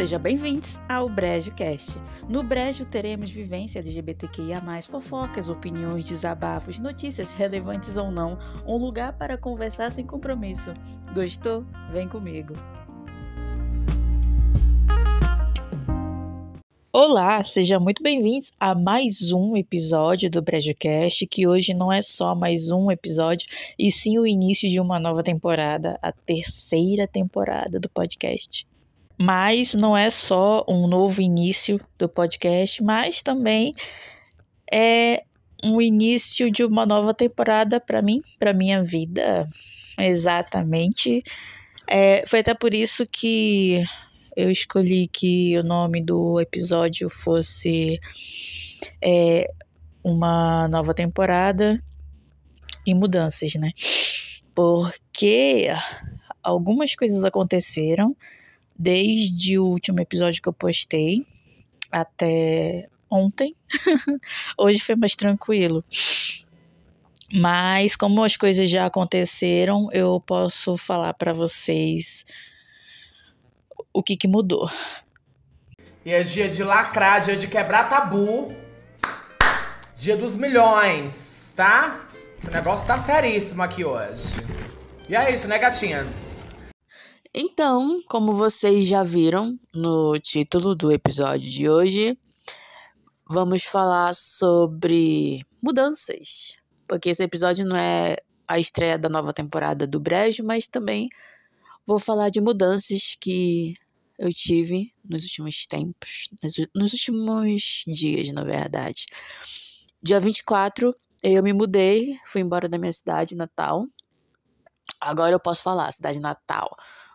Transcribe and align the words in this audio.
Sejam 0.00 0.18
bem-vindos 0.18 0.80
ao 0.88 1.10
Brejo 1.10 1.54
Cast. 1.54 1.98
No 2.26 2.42
Brejo 2.42 2.86
teremos 2.86 3.30
vivência 3.30 3.80
LGBTQIA+, 3.80 4.62
fofocas, 4.88 5.50
opiniões, 5.50 6.08
desabafos, 6.08 6.80
notícias 6.80 7.32
relevantes 7.32 7.98
ou 7.98 8.10
não, 8.10 8.38
um 8.66 8.78
lugar 8.78 9.12
para 9.12 9.36
conversar 9.36 9.90
sem 9.90 10.06
compromisso. 10.06 10.72
Gostou? 11.12 11.66
Vem 11.92 12.08
comigo. 12.08 12.54
Olá, 16.90 17.44
sejam 17.44 17.78
muito 17.78 18.02
bem-vindos 18.02 18.50
a 18.58 18.74
mais 18.74 19.32
um 19.32 19.54
episódio 19.54 20.30
do 20.30 20.40
BrejoCast, 20.40 21.26
que 21.26 21.46
hoje 21.46 21.74
não 21.74 21.92
é 21.92 22.00
só 22.00 22.34
mais 22.34 22.70
um 22.70 22.90
episódio, 22.90 23.46
e 23.78 23.92
sim 23.92 24.18
o 24.18 24.26
início 24.26 24.66
de 24.66 24.80
uma 24.80 24.98
nova 24.98 25.22
temporada, 25.22 25.98
a 26.00 26.10
terceira 26.10 27.06
temporada 27.06 27.78
do 27.78 27.90
podcast. 27.90 28.66
Mas 29.20 29.74
não 29.74 29.94
é 29.94 30.08
só 30.08 30.64
um 30.66 30.86
novo 30.86 31.20
início 31.20 31.78
do 31.98 32.08
podcast, 32.08 32.82
mas 32.82 33.20
também 33.20 33.74
é 34.72 35.24
um 35.62 35.78
início 35.78 36.50
de 36.50 36.64
uma 36.64 36.86
nova 36.86 37.12
temporada 37.12 37.78
para 37.78 38.00
mim, 38.00 38.22
para 38.38 38.54
minha 38.54 38.82
vida. 38.82 39.46
Exatamente. 39.98 41.22
É, 41.86 42.24
foi 42.26 42.40
até 42.40 42.54
por 42.54 42.72
isso 42.72 43.04
que 43.04 43.82
eu 44.34 44.50
escolhi 44.50 45.06
que 45.06 45.58
o 45.58 45.62
nome 45.62 46.02
do 46.02 46.40
episódio 46.40 47.10
fosse 47.10 48.00
é, 49.02 49.50
uma 50.02 50.66
nova 50.68 50.94
temporada 50.94 51.78
e 52.86 52.94
mudanças, 52.94 53.54
né? 53.54 53.72
Porque 54.54 55.68
algumas 56.42 56.94
coisas 56.94 57.22
aconteceram 57.22 58.16
desde 58.80 59.58
o 59.58 59.66
último 59.66 60.00
episódio 60.00 60.40
que 60.40 60.48
eu 60.48 60.54
postei 60.54 61.26
até 61.92 62.88
ontem. 63.10 63.54
Hoje 64.56 64.80
foi 64.80 64.96
mais 64.96 65.14
tranquilo. 65.14 65.84
Mas 67.30 67.94
como 67.94 68.24
as 68.24 68.38
coisas 68.38 68.70
já 68.70 68.86
aconteceram, 68.86 69.90
eu 69.92 70.18
posso 70.26 70.78
falar 70.78 71.12
para 71.12 71.34
vocês 71.34 72.24
o 73.92 74.02
que, 74.02 74.16
que 74.16 74.26
mudou. 74.26 74.70
E 76.02 76.10
é 76.10 76.22
dia 76.22 76.48
de 76.48 76.64
lacrar, 76.64 77.20
dia 77.20 77.36
de 77.36 77.46
quebrar 77.46 77.86
tabu. 77.86 78.50
Dia 79.94 80.16
dos 80.16 80.38
milhões, 80.38 81.52
tá? 81.54 82.00
O 82.42 82.50
negócio 82.50 82.86
tá 82.86 82.98
seríssimo 82.98 83.62
aqui 83.62 83.84
hoje. 83.84 84.40
E 85.06 85.14
é 85.14 85.30
isso, 85.34 85.46
né, 85.46 85.58
gatinhas? 85.58 86.29
Então, 87.32 88.02
como 88.08 88.32
vocês 88.32 88.88
já 88.88 89.04
viram 89.04 89.56
no 89.72 90.18
título 90.18 90.74
do 90.74 90.90
episódio 90.90 91.48
de 91.48 91.70
hoje, 91.70 92.18
vamos 93.24 93.62
falar 93.62 94.12
sobre 94.16 95.46
mudanças. 95.62 96.56
Porque 96.88 97.10
esse 97.10 97.22
episódio 97.22 97.64
não 97.64 97.76
é 97.76 98.16
a 98.48 98.58
estreia 98.58 98.98
da 98.98 99.08
nova 99.08 99.32
temporada 99.32 99.86
do 99.86 100.00
Brejo, 100.00 100.42
mas 100.42 100.66
também 100.66 101.08
vou 101.86 102.00
falar 102.00 102.30
de 102.30 102.40
mudanças 102.40 103.16
que 103.20 103.74
eu 104.18 104.28
tive 104.30 104.92
nos 105.08 105.22
últimos 105.22 105.68
tempos, 105.68 106.30
nos 106.74 106.92
últimos 106.92 107.84
dias, 107.86 108.32
na 108.32 108.42
verdade. 108.42 109.06
Dia 110.02 110.18
24, 110.18 110.92
eu 111.22 111.44
me 111.44 111.52
mudei, 111.52 112.18
fui 112.26 112.40
embora 112.40 112.68
da 112.68 112.76
minha 112.76 112.92
cidade 112.92 113.36
natal. 113.36 113.86
Agora 115.00 115.32
eu 115.32 115.40
posso 115.40 115.62
falar, 115.62 115.92
cidade 115.92 116.18
natal. 116.18 116.68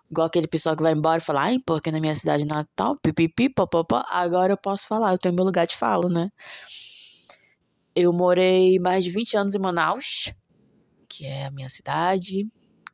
Igual 0.09 0.27
aquele 0.27 0.47
pessoal 0.47 0.75
que 0.75 0.83
vai 0.83 0.93
embora 0.93 1.17
e 1.17 1.21
fala, 1.21 1.41
ai, 1.41 1.57
porque 1.65 1.91
na 1.91 1.99
minha 1.99 2.15
cidade 2.15 2.45
natal, 2.45 2.95
pipipi, 3.01 3.49
popopó. 3.49 4.03
Agora 4.09 4.53
eu 4.53 4.57
posso 4.57 4.87
falar, 4.87 5.13
eu 5.13 5.17
tenho 5.17 5.35
meu 5.35 5.43
lugar 5.43 5.65
de 5.65 5.75
falo, 5.75 6.09
né? 6.09 6.29
Eu 7.95 8.13
morei 8.13 8.77
mais 8.79 9.03
de 9.03 9.11
20 9.11 9.35
anos 9.35 9.55
em 9.55 9.59
Manaus, 9.59 10.31
que 11.09 11.25
é 11.25 11.45
a 11.45 11.51
minha 11.51 11.69
cidade, 11.69 12.47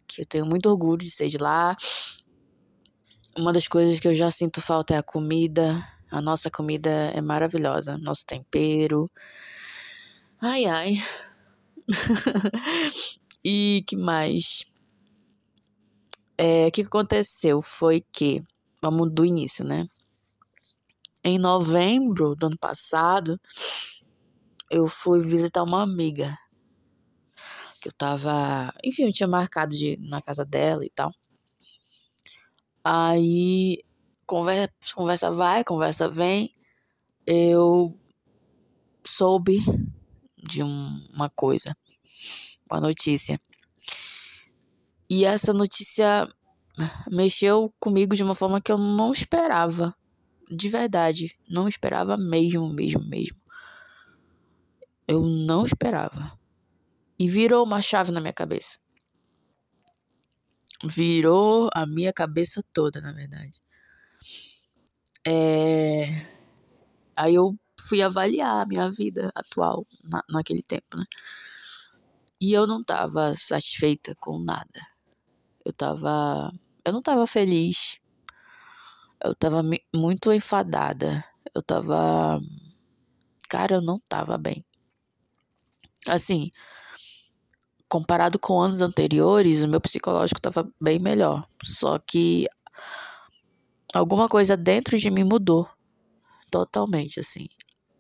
que 0.08 0.22
eu 0.22 0.26
tenho 0.26 0.46
muito 0.46 0.70
orgulho 0.70 1.00
de 1.00 1.12
ser 1.12 1.28
de 1.28 1.38
lá. 1.38 1.76
Uma 3.38 3.52
das 3.52 3.68
coisas 3.68 4.00
que 4.00 4.08
eu 4.08 4.16
já 4.16 4.30
sinto 4.30 4.62
falta 4.62 4.94
é 4.94 4.98
a 4.98 5.04
comida. 5.04 5.76
A 6.10 6.22
nossa 6.22 6.50
comida 6.50 6.90
é 6.90 7.22
maravilhosa, 7.22 7.98
nosso 7.98 8.26
tempero. 8.26 9.10
Ai, 10.42 10.66
ai. 10.66 10.94
e 13.44 13.84
que 13.88 13.96
mais? 13.96 14.66
É, 16.44 16.66
o 16.66 16.72
que 16.72 16.81
aconteceu 16.81 17.62
foi 17.62 18.03
que, 18.12 18.44
vamos 18.81 19.13
do 19.13 19.24
início, 19.24 19.63
né? 19.63 19.85
Em 21.24 21.38
novembro 21.38 22.35
do 22.35 22.47
ano 22.47 22.57
passado, 22.57 23.40
eu 24.68 24.88
fui 24.88 25.22
visitar 25.22 25.62
uma 25.62 25.84
amiga. 25.84 26.35
Que 27.79 27.90
eu 27.90 27.94
tava. 27.94 28.74
Enfim, 28.84 29.03
eu 29.03 29.13
tinha 29.13 29.28
marcado 29.28 29.75
de 29.78 29.97
na 29.97 30.19
casa 30.19 30.44
dela 30.44 30.84
e 30.84 30.90
tal. 30.90 31.12
Aí, 32.84 33.84
conversa, 34.25 34.72
conversa 34.96 35.29
vai, 35.29 35.63
conversa 35.63 36.09
vem. 36.09 36.52
Eu 37.23 37.96
soube 39.06 39.59
de 40.35 40.63
um, 40.63 41.08
uma 41.13 41.29
coisa, 41.29 41.78
uma 42.68 42.81
notícia. 42.81 43.40
E 45.12 45.26
essa 45.26 45.52
notícia 45.52 46.26
mexeu 47.12 47.74
comigo 47.80 48.16
de 48.16 48.24
uma 48.24 48.34
forma 48.34 48.62
que 48.62 48.72
eu 48.72 48.78
não 48.78 49.12
esperava. 49.12 49.94
De 50.50 50.70
verdade, 50.70 51.38
não 51.50 51.68
esperava 51.68 52.16
mesmo, 52.16 52.74
mesmo, 52.74 53.04
mesmo. 53.04 53.42
Eu 55.06 55.22
não 55.22 55.66
esperava. 55.66 56.40
E 57.20 57.28
virou 57.28 57.66
uma 57.66 57.82
chave 57.82 58.12
na 58.12 58.22
minha 58.22 58.34
cabeça 58.34 58.80
virou 60.84 61.70
a 61.74 61.86
minha 61.86 62.14
cabeça 62.14 62.62
toda, 62.74 63.02
na 63.02 63.12
verdade. 63.12 63.62
É... 65.26 66.10
Aí 67.16 67.36
eu 67.36 67.56
fui 67.80 68.02
avaliar 68.02 68.64
a 68.64 68.66
minha 68.66 68.92
vida 68.92 69.32
atual 69.36 69.86
na, 70.06 70.24
naquele 70.30 70.64
tempo, 70.64 70.98
né? 70.98 71.06
E 72.40 72.54
eu 72.54 72.66
não 72.66 72.84
tava 72.84 73.34
satisfeita 73.36 74.16
com 74.20 74.40
nada. 74.40 74.82
Eu 75.66 75.74
tava. 75.74 76.52
Eu 76.86 76.94
não 76.94 77.02
tava 77.02 77.26
feliz. 77.28 78.00
Eu 79.24 79.36
tava 79.36 79.62
muito 79.96 80.32
enfadada. 80.32 81.24
Eu 81.54 81.62
tava. 81.62 82.40
Cara, 83.50 83.76
eu 83.76 83.82
não 83.82 84.00
tava 84.08 84.38
bem. 84.38 84.64
Assim, 86.08 86.52
comparado 87.88 88.40
com 88.40 88.60
anos 88.60 88.82
anteriores, 88.82 89.64
o 89.64 89.68
meu 89.68 89.82
psicológico 89.82 90.40
estava 90.40 90.68
bem 90.80 90.98
melhor. 90.98 91.46
Só 91.64 92.00
que 92.00 92.46
alguma 93.94 94.30
coisa 94.30 94.56
dentro 94.56 94.98
de 94.98 95.12
mim 95.12 95.26
mudou 95.26 95.70
totalmente, 96.50 97.20
assim. 97.20 97.48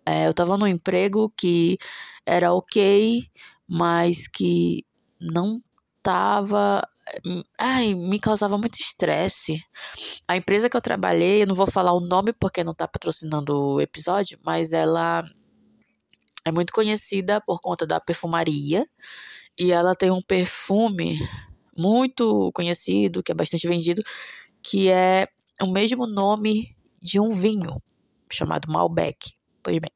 É, 0.05 0.25
eu 0.25 0.31
estava 0.31 0.57
num 0.57 0.67
emprego 0.67 1.31
que 1.37 1.77
era 2.25 2.53
ok, 2.53 3.29
mas 3.67 4.27
que 4.27 4.85
não 5.19 5.59
tava. 6.01 6.87
Ai, 7.57 7.93
me 7.93 8.19
causava 8.19 8.57
muito 8.57 8.79
estresse. 8.79 9.63
A 10.27 10.37
empresa 10.37 10.69
que 10.69 10.77
eu 10.77 10.81
trabalhei, 10.81 11.43
eu 11.43 11.47
não 11.47 11.55
vou 11.55 11.67
falar 11.67 11.93
o 11.93 11.99
nome 11.99 12.33
porque 12.33 12.63
não 12.63 12.71
está 12.71 12.87
patrocinando 12.87 13.57
o 13.57 13.81
episódio, 13.81 14.39
mas 14.43 14.73
ela 14.73 15.23
é 16.45 16.51
muito 16.51 16.73
conhecida 16.73 17.41
por 17.41 17.59
conta 17.59 17.85
da 17.85 17.99
perfumaria 17.99 18.85
e 19.57 19.71
ela 19.71 19.95
tem 19.95 20.11
um 20.11 20.21
perfume 20.21 21.19
muito 21.77 22.51
conhecido, 22.53 23.23
que 23.23 23.31
é 23.31 23.35
bastante 23.35 23.67
vendido, 23.67 24.01
que 24.63 24.89
é 24.89 25.27
o 25.61 25.67
mesmo 25.67 26.07
nome 26.07 26.75
de 27.01 27.19
um 27.19 27.29
vinho 27.29 27.81
chamado 28.31 28.71
Malbec. 28.71 29.31
Pois 29.63 29.77
bem. 29.77 29.91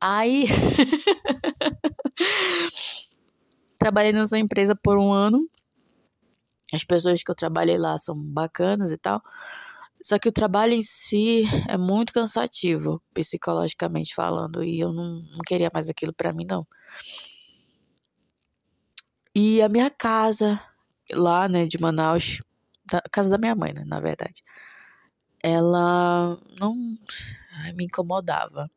Aí 0.00 0.46
trabalhei 3.78 4.12
nessa 4.12 4.38
empresa 4.38 4.74
por 4.74 4.98
um 4.98 5.12
ano. 5.12 5.48
As 6.76 6.84
pessoas 6.84 7.22
que 7.22 7.30
eu 7.30 7.34
trabalhei 7.34 7.78
lá 7.78 7.98
são 7.98 8.14
bacanas 8.14 8.92
e 8.92 8.98
tal. 8.98 9.22
Só 10.04 10.18
que 10.18 10.28
o 10.28 10.32
trabalho 10.32 10.72
em 10.72 10.82
si 10.82 11.42
é 11.68 11.76
muito 11.76 12.12
cansativo, 12.12 13.02
psicologicamente 13.12 14.14
falando, 14.14 14.62
e 14.62 14.78
eu 14.78 14.92
não, 14.92 15.22
não 15.32 15.40
queria 15.44 15.70
mais 15.72 15.88
aquilo 15.88 16.12
para 16.12 16.32
mim, 16.32 16.46
não. 16.48 16.66
E 19.34 19.60
a 19.62 19.68
minha 19.68 19.90
casa, 19.90 20.60
lá, 21.12 21.48
né, 21.48 21.66
de 21.66 21.78
Manaus, 21.80 22.40
da 22.84 23.02
casa 23.10 23.30
da 23.30 23.38
minha 23.38 23.54
mãe, 23.54 23.72
né, 23.72 23.84
na 23.84 23.98
verdade, 23.98 24.42
ela 25.42 26.38
não 26.60 26.74
me 27.74 27.84
incomodava. 27.84 28.70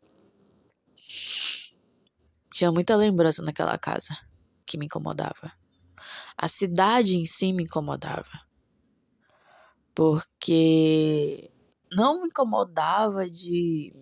Tinha 2.51 2.71
muita 2.71 2.95
lembrança 2.95 3.43
naquela 3.43 3.77
casa 3.77 4.17
que 4.65 4.77
me 4.77 4.85
incomodava. 4.85 5.51
A 6.41 6.47
cidade 6.47 7.17
em 7.17 7.25
si 7.25 7.51
me 7.51 7.63
incomodava. 7.63 8.31
Porque 9.93 11.51
não 11.91 12.21
me 12.21 12.27
incomodava 12.27 13.29
de 13.29 13.93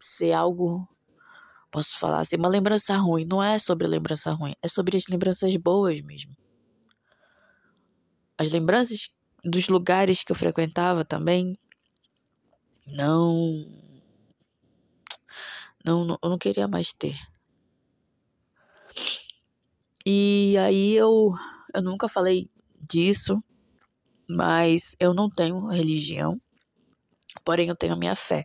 ser 0.00 0.32
algo, 0.32 0.88
posso 1.70 1.96
falar 1.96 2.18
assim, 2.18 2.34
uma 2.34 2.48
lembrança 2.48 2.96
ruim. 2.96 3.24
Não 3.24 3.40
é 3.40 3.56
sobre 3.56 3.86
lembrança 3.86 4.32
ruim, 4.32 4.52
é 4.60 4.66
sobre 4.66 4.96
as 4.96 5.06
lembranças 5.06 5.54
boas 5.54 6.00
mesmo. 6.00 6.36
As 8.36 8.50
lembranças 8.50 9.14
dos 9.44 9.68
lugares 9.68 10.24
que 10.24 10.32
eu 10.32 10.36
frequentava 10.36 11.04
também 11.04 11.56
não 12.84 13.64
não, 15.84 16.04
não 16.04 16.18
eu 16.20 16.30
não 16.30 16.38
queria 16.38 16.66
mais 16.66 16.92
ter. 16.92 17.16
E 20.06 20.56
aí 20.58 20.94
eu 20.94 21.30
eu 21.74 21.82
nunca 21.82 22.08
falei 22.08 22.48
disso, 22.80 23.42
mas 24.28 24.96
eu 25.00 25.14
não 25.14 25.28
tenho 25.30 25.66
religião, 25.68 26.40
porém 27.44 27.68
eu 27.68 27.76
tenho 27.76 27.94
a 27.94 27.96
minha 27.96 28.14
fé. 28.16 28.44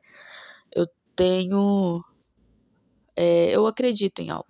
Eu 0.74 0.86
tenho 1.16 2.04
é, 3.16 3.52
eu 3.52 3.68
acredito 3.68 4.22
em 4.22 4.30
algo. 4.30 4.48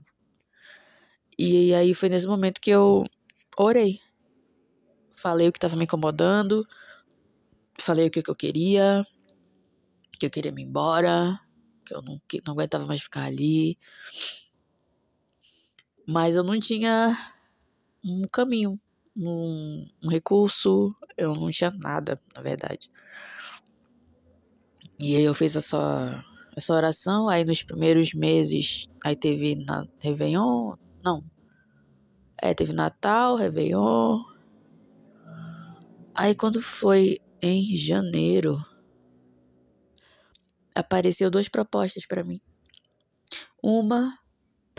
E 1.37 1.73
aí 1.73 1.93
foi 1.93 2.09
nesse 2.09 2.27
momento 2.27 2.61
que 2.61 2.69
eu 2.69 3.03
orei. 3.57 3.99
Falei 5.15 5.47
o 5.47 5.51
que 5.51 5.57
estava 5.57 5.75
me 5.75 5.85
incomodando, 5.85 6.65
falei 7.79 8.07
o 8.07 8.11
que, 8.11 8.21
que 8.21 8.29
eu 8.29 8.35
queria, 8.35 9.03
que 10.19 10.25
eu 10.25 10.29
queria 10.29 10.51
me 10.51 10.63
embora, 10.63 11.39
que 11.85 11.95
eu 11.95 12.01
não, 12.01 12.21
que 12.27 12.41
não 12.45 12.53
aguentava 12.53 12.85
mais 12.85 13.01
ficar 13.01 13.23
ali. 13.23 13.77
Mas 16.11 16.35
eu 16.35 16.43
não 16.43 16.57
tinha 16.57 17.15
um 18.03 18.23
caminho, 18.33 18.79
um, 19.15 19.87
um 20.03 20.09
recurso, 20.09 20.89
eu 21.15 21.35
não 21.35 21.51
tinha 21.51 21.69
nada, 21.69 22.19
na 22.35 22.41
verdade. 22.41 22.89
E 24.99 25.15
aí 25.15 25.23
eu 25.23 25.35
fiz 25.35 25.55
essa, 25.55 26.25
essa 26.57 26.73
oração, 26.73 27.29
aí 27.29 27.45
nos 27.45 27.61
primeiros 27.61 28.15
meses, 28.15 28.89
aí 29.05 29.15
teve 29.15 29.53
na 29.53 29.85
Réveillon, 30.01 30.73
não. 31.03 31.23
É, 32.41 32.55
teve 32.55 32.73
Natal, 32.73 33.35
Réveillon. 33.35 34.23
Aí 36.15 36.33
quando 36.33 36.59
foi 36.59 37.19
em 37.39 37.75
janeiro, 37.75 38.57
apareceu 40.73 41.29
duas 41.29 41.47
propostas 41.47 42.07
para 42.07 42.23
mim. 42.23 42.41
Uma 43.61 44.17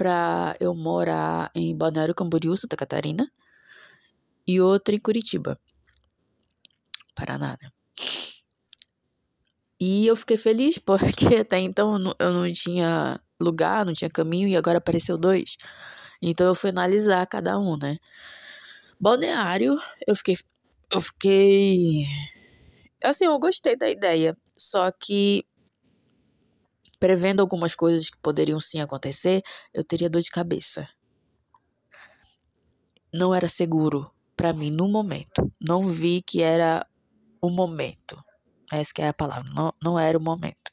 para 0.01 0.57
eu 0.59 0.75
morar 0.75 1.51
em 1.55 1.77
Balneário 1.77 2.15
Camboriú, 2.15 2.57
Santa 2.57 2.75
Catarina, 2.75 3.31
e 4.49 4.59
outra 4.59 4.95
em 4.95 4.99
Curitiba, 4.99 5.61
Paraná. 7.15 7.59
Né? 7.61 7.69
E 9.79 10.07
eu 10.07 10.17
fiquei 10.17 10.39
feliz 10.39 10.79
porque 10.81 11.35
até 11.35 11.59
então 11.59 12.15
eu 12.19 12.33
não 12.33 12.51
tinha 12.51 13.21
lugar, 13.39 13.85
não 13.85 13.93
tinha 13.93 14.09
caminho 14.09 14.49
e 14.49 14.57
agora 14.57 14.79
apareceu 14.79 15.19
dois. 15.19 15.59
Então 16.23 16.47
eu 16.47 16.55
fui 16.55 16.71
analisar 16.71 17.27
cada 17.27 17.59
um, 17.59 17.77
né? 17.77 17.99
Balneário, 18.99 19.79
eu 20.07 20.17
fiquei 20.17 20.37
eu 20.91 21.01
fiquei 21.03 22.07
assim, 23.05 23.27
eu 23.27 23.39
gostei 23.39 23.77
da 23.77 23.91
ideia, 23.91 24.35
só 24.57 24.91
que 24.91 25.45
prevendo 27.01 27.41
algumas 27.41 27.75
coisas 27.75 28.11
que 28.11 28.19
poderiam 28.19 28.61
sim 28.61 28.81
acontecer, 28.81 29.43
eu 29.73 29.83
teria 29.83 30.11
dor 30.11 30.21
de 30.21 30.31
cabeça. 30.31 30.87
Não 33.13 33.35
era 33.35 33.49
seguro 33.49 34.09
para 34.37 34.53
mim 34.53 34.71
no 34.71 34.89
momento. 34.89 35.51
Não 35.61 35.83
vi 35.83 36.21
que 36.21 36.43
era 36.43 36.87
o 37.41 37.49
momento. 37.49 38.23
Essa 38.71 38.95
que 38.95 39.03
é 39.03 39.09
a 39.09 39.15
palavra. 39.15 39.51
Não, 39.51 39.75
não 39.83 39.99
era 39.99 40.17
o 40.17 40.21
momento. 40.21 40.71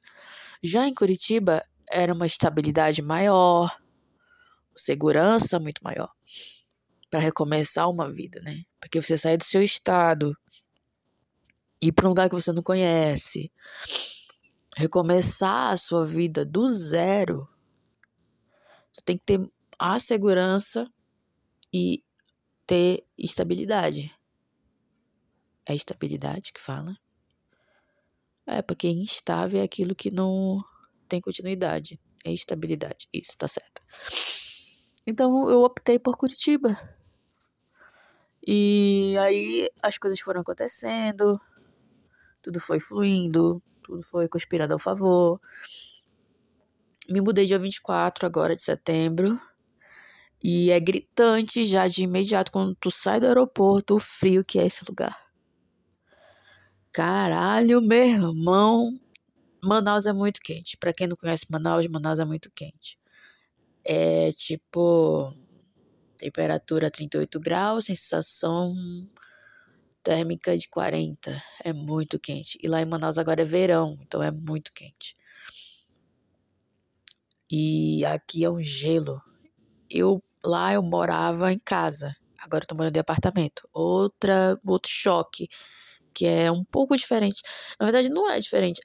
Já 0.61 0.85
em 0.85 0.93
Curitiba, 0.93 1.63
era 1.89 2.13
uma 2.13 2.25
estabilidade 2.25 3.01
maior, 3.01 3.75
segurança 4.75 5.59
muito 5.59 5.81
maior 5.83 6.11
para 7.09 7.21
recomeçar 7.21 7.89
uma 7.89 8.11
vida, 8.11 8.41
né? 8.41 8.63
Porque 8.79 9.01
você 9.01 9.17
sai 9.17 9.37
do 9.37 9.43
seu 9.43 9.63
estado, 9.63 10.35
ir 11.81 11.93
para 11.93 12.05
um 12.05 12.09
lugar 12.09 12.27
que 12.27 12.35
você 12.35 12.51
não 12.51 12.61
conhece, 12.61 13.51
recomeçar 14.77 15.71
a 15.71 15.77
sua 15.77 16.05
vida 16.05 16.45
do 16.45 16.67
zero, 16.67 17.49
tem 19.03 19.17
que 19.17 19.23
ter 19.25 19.51
a 19.79 19.99
segurança 19.99 20.85
e 21.73 22.03
ter 22.65 23.03
estabilidade. 23.17 24.15
É 25.65 25.73
estabilidade 25.73 26.53
que 26.53 26.61
fala? 26.61 26.95
É, 28.45 28.61
porque 28.61 28.87
instável 28.87 29.61
é 29.61 29.63
aquilo 29.63 29.95
que 29.95 30.11
não 30.11 30.63
tem 31.09 31.19
continuidade. 31.19 31.99
É 32.23 32.31
estabilidade. 32.31 33.09
Isso, 33.11 33.35
tá 33.35 33.47
certo. 33.47 33.81
Então 35.07 35.49
eu 35.49 35.63
optei 35.63 35.97
por 35.97 36.15
Curitiba. 36.17 36.77
E 38.45 39.15
aí 39.19 39.69
as 39.81 39.97
coisas 39.97 40.19
foram 40.19 40.41
acontecendo, 40.41 41.41
tudo 42.41 42.59
foi 42.59 42.79
fluindo, 42.79 43.61
tudo 43.87 44.03
foi 44.03 44.27
conspirado 44.27 44.73
ao 44.73 44.79
favor. 44.79 45.39
Me 47.09 47.21
mudei 47.21 47.45
dia 47.45 47.57
24 47.57 48.27
agora 48.27 48.53
de 48.53 48.61
setembro. 48.61 49.39
E 50.43 50.69
é 50.71 50.79
gritante 50.79 51.65
já 51.65 51.87
de 51.87 52.03
imediato 52.03 52.51
quando 52.51 52.75
tu 52.75 52.91
sai 52.91 53.19
do 53.19 53.25
aeroporto 53.25 53.95
o 53.95 53.99
frio 53.99 54.43
que 54.43 54.59
é 54.59 54.65
esse 54.67 54.83
lugar. 54.87 55.17
Caralho, 56.91 57.81
meu 57.81 58.05
irmão. 58.05 58.99
Manaus 59.63 60.05
é 60.05 60.13
muito 60.13 60.41
quente. 60.43 60.77
Para 60.77 60.93
quem 60.93 61.07
não 61.07 61.15
conhece 61.15 61.45
Manaus, 61.49 61.87
Manaus 61.87 62.19
é 62.19 62.25
muito 62.25 62.51
quente. 62.53 62.99
É 63.83 64.29
tipo 64.31 65.33
temperatura 66.17 66.91
38 66.91 67.39
graus, 67.39 67.85
sensação 67.85 68.75
térmica 70.07 70.55
de 70.55 70.69
40. 70.69 71.35
É 71.65 71.73
muito 71.73 72.17
quente. 72.17 72.57
E 72.63 72.67
lá 72.69 72.81
em 72.81 72.85
Manaus 72.85 73.17
agora 73.17 73.41
é 73.41 73.45
verão, 73.45 73.97
então 74.01 74.23
é 74.23 74.31
muito 74.31 74.71
quente. 74.71 75.13
E 77.51 78.05
aqui 78.05 78.45
é 78.45 78.49
um 78.49 78.61
gelo. 78.61 79.21
Eu 79.89 80.23
lá 80.45 80.73
eu 80.73 80.81
morava 80.81 81.51
em 81.51 81.59
casa. 81.59 82.15
Agora 82.39 82.63
eu 82.63 82.67
tô 82.67 82.75
morando 82.75 82.95
em 82.95 83.01
apartamento. 83.01 83.67
Outra, 83.73 84.57
outro 84.65 84.89
choque, 84.89 85.49
que 86.13 86.25
é 86.25 86.49
um 86.49 86.63
pouco 86.63 86.95
diferente. 86.95 87.41
Na 87.77 87.85
verdade, 87.85 88.09
não 88.09 88.31
é 88.31 88.39
diferente. 88.39 88.79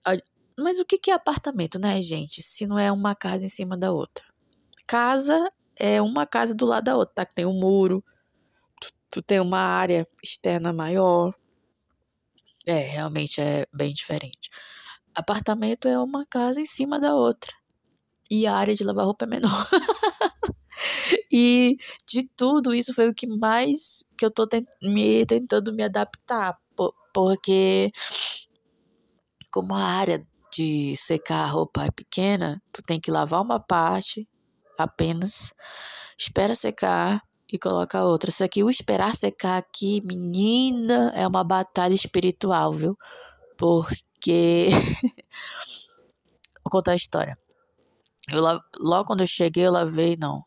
Mas 0.58 0.80
o 0.80 0.84
que 0.84 1.08
é 1.08 1.14
apartamento, 1.14 1.78
né, 1.78 2.00
gente? 2.00 2.42
Se 2.42 2.66
não 2.66 2.76
é 2.76 2.90
uma 2.90 3.14
casa 3.14 3.44
em 3.44 3.48
cima 3.48 3.76
da 3.78 3.92
outra. 3.92 4.24
Casa 4.88 5.48
é 5.76 6.02
uma 6.02 6.26
casa 6.26 6.52
do 6.52 6.66
lado 6.66 6.82
da 6.82 6.96
outra, 6.96 7.14
tá? 7.14 7.24
Que 7.24 7.36
tem 7.36 7.46
um 7.46 7.60
muro, 7.60 8.04
tu 9.12 9.20
tem 9.20 9.38
uma 9.38 9.58
área 9.58 10.08
externa 10.24 10.72
maior. 10.72 11.34
É, 12.66 12.78
realmente 12.78 13.40
é 13.40 13.66
bem 13.72 13.92
diferente. 13.92 14.48
Apartamento 15.14 15.86
é 15.86 15.98
uma 15.98 16.24
casa 16.24 16.60
em 16.60 16.64
cima 16.64 16.98
da 16.98 17.14
outra. 17.14 17.52
E 18.30 18.46
a 18.46 18.56
área 18.56 18.74
de 18.74 18.82
lavar 18.82 19.04
roupa 19.04 19.26
é 19.26 19.28
menor. 19.28 19.50
e 21.30 21.76
de 22.08 22.26
tudo 22.34 22.74
isso 22.74 22.94
foi 22.94 23.10
o 23.10 23.14
que 23.14 23.26
mais 23.26 24.02
que 24.16 24.24
eu 24.24 24.30
tô 24.30 24.48
me 24.82 25.26
tentando 25.26 25.74
me 25.74 25.82
adaptar. 25.82 26.58
Porque 27.12 27.92
como 29.50 29.74
a 29.74 29.84
área 29.84 30.26
de 30.50 30.96
secar 30.96 31.44
a 31.44 31.46
roupa 31.46 31.84
é 31.84 31.90
pequena, 31.90 32.62
tu 32.72 32.82
tem 32.82 32.98
que 32.98 33.10
lavar 33.10 33.42
uma 33.42 33.60
parte 33.60 34.26
apenas, 34.78 35.52
espera 36.18 36.54
secar 36.54 37.22
e 37.52 37.58
coloca 37.58 38.02
outra. 38.02 38.32
Só 38.32 38.48
que 38.48 38.64
o 38.64 38.70
esperar 38.70 39.14
secar 39.14 39.58
aqui, 39.58 40.00
menina, 40.00 41.12
é 41.14 41.26
uma 41.26 41.44
batalha 41.44 41.92
espiritual, 41.92 42.72
viu? 42.72 42.96
Porque. 43.58 44.68
Vou 46.64 46.70
contar 46.70 46.92
a 46.92 46.96
história. 46.96 47.36
Eu, 48.30 48.42
logo 48.80 49.04
quando 49.04 49.20
eu 49.20 49.26
cheguei, 49.26 49.66
eu 49.66 49.72
lavei, 49.72 50.16
não. 50.18 50.42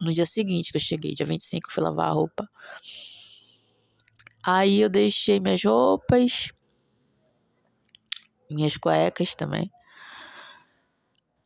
No 0.00 0.12
dia 0.12 0.26
seguinte 0.26 0.70
que 0.70 0.76
eu 0.76 0.82
cheguei, 0.82 1.14
dia 1.14 1.24
25, 1.24 1.68
eu 1.68 1.72
fui 1.72 1.82
lavar 1.82 2.08
a 2.08 2.12
roupa. 2.12 2.48
Aí 4.42 4.80
eu 4.80 4.88
deixei 4.88 5.38
minhas 5.38 5.62
roupas, 5.62 6.52
minhas 8.50 8.76
cuecas 8.76 9.34
também. 9.34 9.70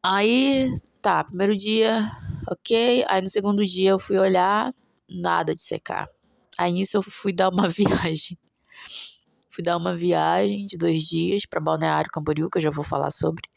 Aí, 0.03 0.73
tá, 1.03 1.25
primeiro 1.25 1.57
dia 1.57 2.01
ok. 2.55 3.05
Aí 3.09 3.21
no 3.21 3.29
segundo 3.29 3.65
dia 3.65 3.91
eu 3.91 3.99
fui 3.99 4.19
olhar, 4.19 4.73
nada 5.09 5.55
de 5.55 5.63
secar. 5.63 6.09
Aí 6.59 6.73
nisso 6.73 6.97
eu 6.97 7.03
fui 7.03 7.33
dar 7.33 7.51
uma 7.51 7.69
viagem. 7.69 8.39
Fui 9.51 9.63
dar 9.63 9.77
uma 9.77 9.97
viagem 9.97 10.67
de 10.67 10.77
dois 10.77 11.03
dias 11.03 11.47
para 11.47 11.61
Balneário 11.61 12.11
Camboriú, 12.11 12.51
que 12.51 12.59
eu 12.59 12.63
já 12.63 12.71
vou 12.71 12.85
falar 12.85 13.11
sobre. 13.11 13.49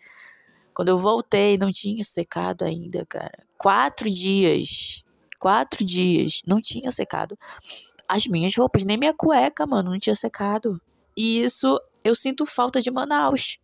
Quando 0.73 0.89
eu 0.89 0.97
voltei, 0.97 1.57
não 1.57 1.71
tinha 1.71 2.03
secado 2.03 2.63
ainda, 2.63 3.03
cara. 3.07 3.43
Quatro 3.57 4.07
dias. 4.09 5.03
Quatro 5.39 5.83
dias. 5.83 6.41
Não 6.45 6.61
tinha 6.61 6.91
secado. 6.91 7.35
As 8.07 8.27
minhas 8.27 8.55
roupas, 8.55 8.85
nem 8.85 8.95
minha 8.95 9.13
cueca, 9.13 9.65
mano, 9.65 9.91
não 9.91 9.97
tinha 9.97 10.15
secado. 10.15 10.79
E 11.15 11.41
isso 11.41 11.81
eu 12.03 12.13
sinto 12.13 12.45
falta 12.45 12.79
de 12.79 12.91
Manaus. 12.91 13.57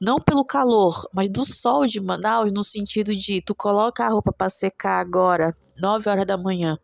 Não 0.00 0.20
pelo 0.20 0.44
calor, 0.44 0.94
mas 1.12 1.28
do 1.28 1.44
sol 1.44 1.84
de 1.86 2.00
Manaus, 2.00 2.52
no 2.52 2.62
sentido 2.62 3.14
de 3.14 3.42
tu 3.42 3.54
coloca 3.54 4.04
a 4.04 4.08
roupa 4.08 4.32
para 4.32 4.48
secar 4.48 5.00
agora, 5.00 5.56
9 5.76 6.08
horas 6.08 6.26
da 6.26 6.38
manhã. 6.38 6.78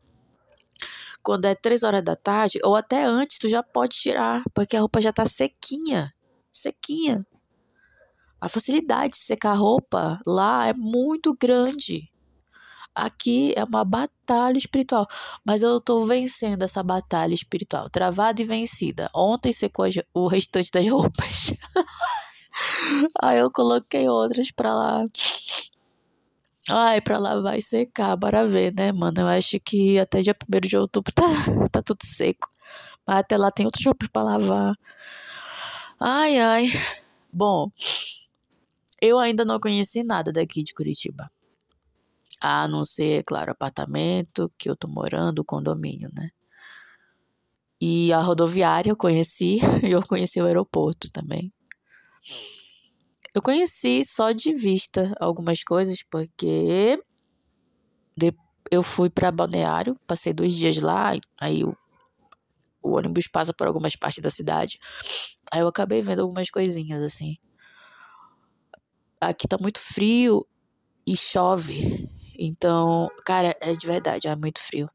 Quando 1.23 1.44
é 1.44 1.54
3 1.54 1.85
horas 1.85 2.02
da 2.02 2.16
tarde, 2.16 2.59
ou 2.64 2.75
até 2.75 3.04
antes, 3.04 3.38
tu 3.38 3.49
já 3.49 3.62
pode 3.62 3.97
tirar, 3.97 4.42
porque 4.52 4.76
a 4.76 4.80
roupa 4.80 5.00
já 5.00 5.12
tá 5.12 5.25
sequinha. 5.25 6.12
Sequinha. 6.52 7.25
A 8.40 8.49
facilidade 8.49 9.12
de 9.12 9.18
secar 9.18 9.52
a 9.52 9.54
roupa 9.54 10.21
lá 10.26 10.66
é 10.66 10.75
muito 10.75 11.35
grande. 11.40 12.11
Aqui 12.94 13.52
é 13.56 13.64
uma 13.64 13.85
batalha 13.85 14.59
espiritual, 14.59 15.06
mas 15.44 15.62
eu 15.62 15.80
tô 15.80 16.04
vencendo 16.04 16.62
essa 16.62 16.83
batalha 16.83 17.35
espiritual, 17.35 17.88
travada 17.90 18.42
e 18.42 18.44
vencida. 18.44 19.09
Ontem 19.14 19.52
secou 19.52 19.87
o 20.12 20.26
restante 20.26 20.71
das 20.73 20.87
roupas. 20.90 21.54
Aí 23.21 23.39
eu 23.39 23.51
coloquei 23.51 24.09
outras 24.09 24.51
pra 24.51 24.75
lá. 24.75 25.05
Ai, 26.71 27.01
pra 27.01 27.19
lá 27.19 27.41
vai 27.41 27.61
secar, 27.61 28.17
bora 28.17 28.47
ver, 28.49 28.73
né, 28.75 28.91
mano? 28.93 29.21
Eu 29.21 29.29
acho 29.29 29.61
que 29.61 29.99
até 29.99 30.21
dia 30.21 30.35
1 30.35 30.61
de 30.61 30.77
outubro 30.77 31.13
tá, 31.13 31.23
tá 31.71 31.83
tudo 31.83 32.05
seco. 32.05 32.49
Mas 33.07 33.19
até 33.19 33.37
lá 33.37 33.51
tem 33.51 33.67
outros 33.67 33.85
roupas 33.85 34.09
pra 34.09 34.23
lavar. 34.23 34.75
Ai, 36.01 36.39
ai. 36.39 36.65
Bom, 37.33 37.71
eu 39.01 39.19
ainda 39.19 39.45
não 39.45 39.61
conheci 39.61 40.03
nada 40.03 40.33
daqui 40.33 40.63
de 40.63 40.73
Curitiba. 40.73 41.31
A 42.41 42.69
não 42.69 42.85
ser, 42.85 43.23
claro, 43.25 43.53
apartamento 43.53 44.51
que 44.59 44.71
eu 44.71 44.77
tô 44.77 44.89
morando, 44.89 45.45
condomínio, 45.45 46.11
né? 46.15 46.31
E 47.81 48.13
a 48.13 48.21
rodoviária 48.21 48.91
eu 48.91 48.97
conheci, 48.97 49.59
e 49.83 49.91
eu 49.93 50.01
conheci 50.03 50.41
o 50.41 50.47
aeroporto 50.47 51.11
também. 51.11 51.53
Eu 53.35 53.43
conheci 53.43 54.04
só 54.04 54.33
de 54.33 54.54
vista 54.54 55.14
algumas 55.21 55.62
coisas, 55.64 56.02
porque 56.02 56.99
eu 58.71 58.83
fui 58.83 59.11
para 59.11 59.31
Balneário, 59.31 59.97
passei 60.07 60.33
dois 60.33 60.54
dias 60.54 60.78
lá, 60.78 61.12
aí 61.40 61.64
o, 61.64 61.76
o 62.83 62.97
ônibus 62.97 63.28
passa 63.28 63.52
por 63.52 63.66
algumas 63.66 63.97
partes 63.97 64.23
da 64.23 64.31
cidade. 64.31 64.78
Aí 65.52 65.61
eu 65.61 65.69
acabei 65.69 66.02
vendo 66.02 66.23
algumas 66.23 66.50
coisinhas 66.50 67.02
assim. 67.02 67.37
Aqui 69.21 69.47
tá 69.47 69.57
muito 69.61 69.78
frio 69.78 70.47
e 71.07 71.16
chove. 71.16 72.09
Então, 72.38 73.09
cara, 73.25 73.57
é 73.61 73.73
de 73.73 73.87
verdade, 73.87 74.26
é 74.26 74.37
muito 74.37 74.61
frio. 74.61 74.88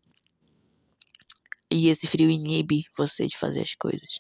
E 1.72 1.88
esse 1.88 2.08
frio 2.08 2.30
inibe 2.30 2.84
você 2.98 3.28
de 3.28 3.38
fazer 3.38 3.62
as 3.62 3.76
coisas. 3.76 4.20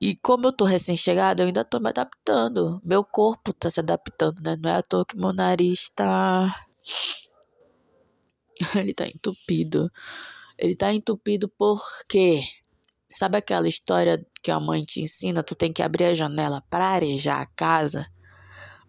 E 0.00 0.16
como 0.16 0.46
eu 0.46 0.52
tô 0.52 0.64
recém-chegada, 0.64 1.42
eu 1.42 1.46
ainda 1.48 1.62
tô 1.64 1.78
me 1.78 1.88
adaptando. 1.90 2.80
Meu 2.82 3.04
corpo 3.04 3.52
tá 3.52 3.68
se 3.68 3.80
adaptando, 3.80 4.40
né? 4.42 4.56
Não 4.56 4.70
é 4.70 4.76
à 4.76 4.82
toa 4.82 5.04
que 5.04 5.16
meu 5.16 5.32
nariz 5.32 5.90
tá. 5.90 6.48
Ele 8.74 8.94
tá 8.94 9.06
entupido. 9.06 9.90
Ele 10.58 10.74
tá 10.74 10.92
entupido 10.92 11.48
porque. 11.48 12.40
Sabe 13.12 13.36
aquela 13.38 13.68
história 13.68 14.24
que 14.42 14.50
a 14.50 14.60
mãe 14.60 14.80
te 14.82 15.02
ensina? 15.02 15.42
Tu 15.42 15.54
tem 15.54 15.72
que 15.72 15.82
abrir 15.82 16.04
a 16.04 16.14
janela 16.14 16.62
para 16.70 16.86
arejar 16.86 17.40
a 17.40 17.46
casa? 17.46 18.06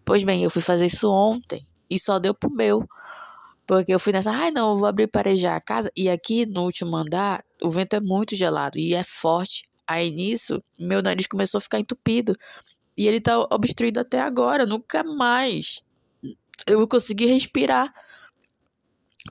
Pois 0.04 0.24
bem, 0.24 0.42
eu 0.42 0.50
fui 0.50 0.62
fazer 0.62 0.86
isso 0.86 1.10
ontem 1.10 1.66
e 1.90 1.98
só 1.98 2.18
deu 2.18 2.32
pro 2.32 2.50
meu. 2.50 2.88
Porque 3.66 3.92
eu 3.92 3.98
fui 3.98 4.12
nessa, 4.12 4.30
ai 4.30 4.50
não, 4.50 4.70
eu 4.70 4.76
vou 4.76 4.88
abrir 4.88 5.08
parejar 5.08 5.56
a 5.56 5.60
casa. 5.60 5.90
E 5.96 6.08
aqui 6.08 6.46
no 6.46 6.62
último 6.62 6.96
andar, 6.96 7.44
o 7.62 7.68
vento 7.68 7.94
é 7.94 8.00
muito 8.00 8.34
gelado 8.36 8.78
e 8.78 8.94
é 8.94 9.02
forte. 9.04 9.64
Aí 9.86 10.10
nisso, 10.10 10.62
meu 10.78 11.02
nariz 11.02 11.26
começou 11.26 11.58
a 11.58 11.60
ficar 11.60 11.78
entupido. 11.78 12.36
E 12.96 13.06
ele 13.06 13.20
tá 13.20 13.38
obstruído 13.38 14.00
até 14.00 14.20
agora, 14.20 14.66
nunca 14.66 15.02
mais. 15.02 15.82
Eu 16.66 16.78
vou 16.78 16.88
conseguir 16.88 17.26
respirar. 17.26 17.92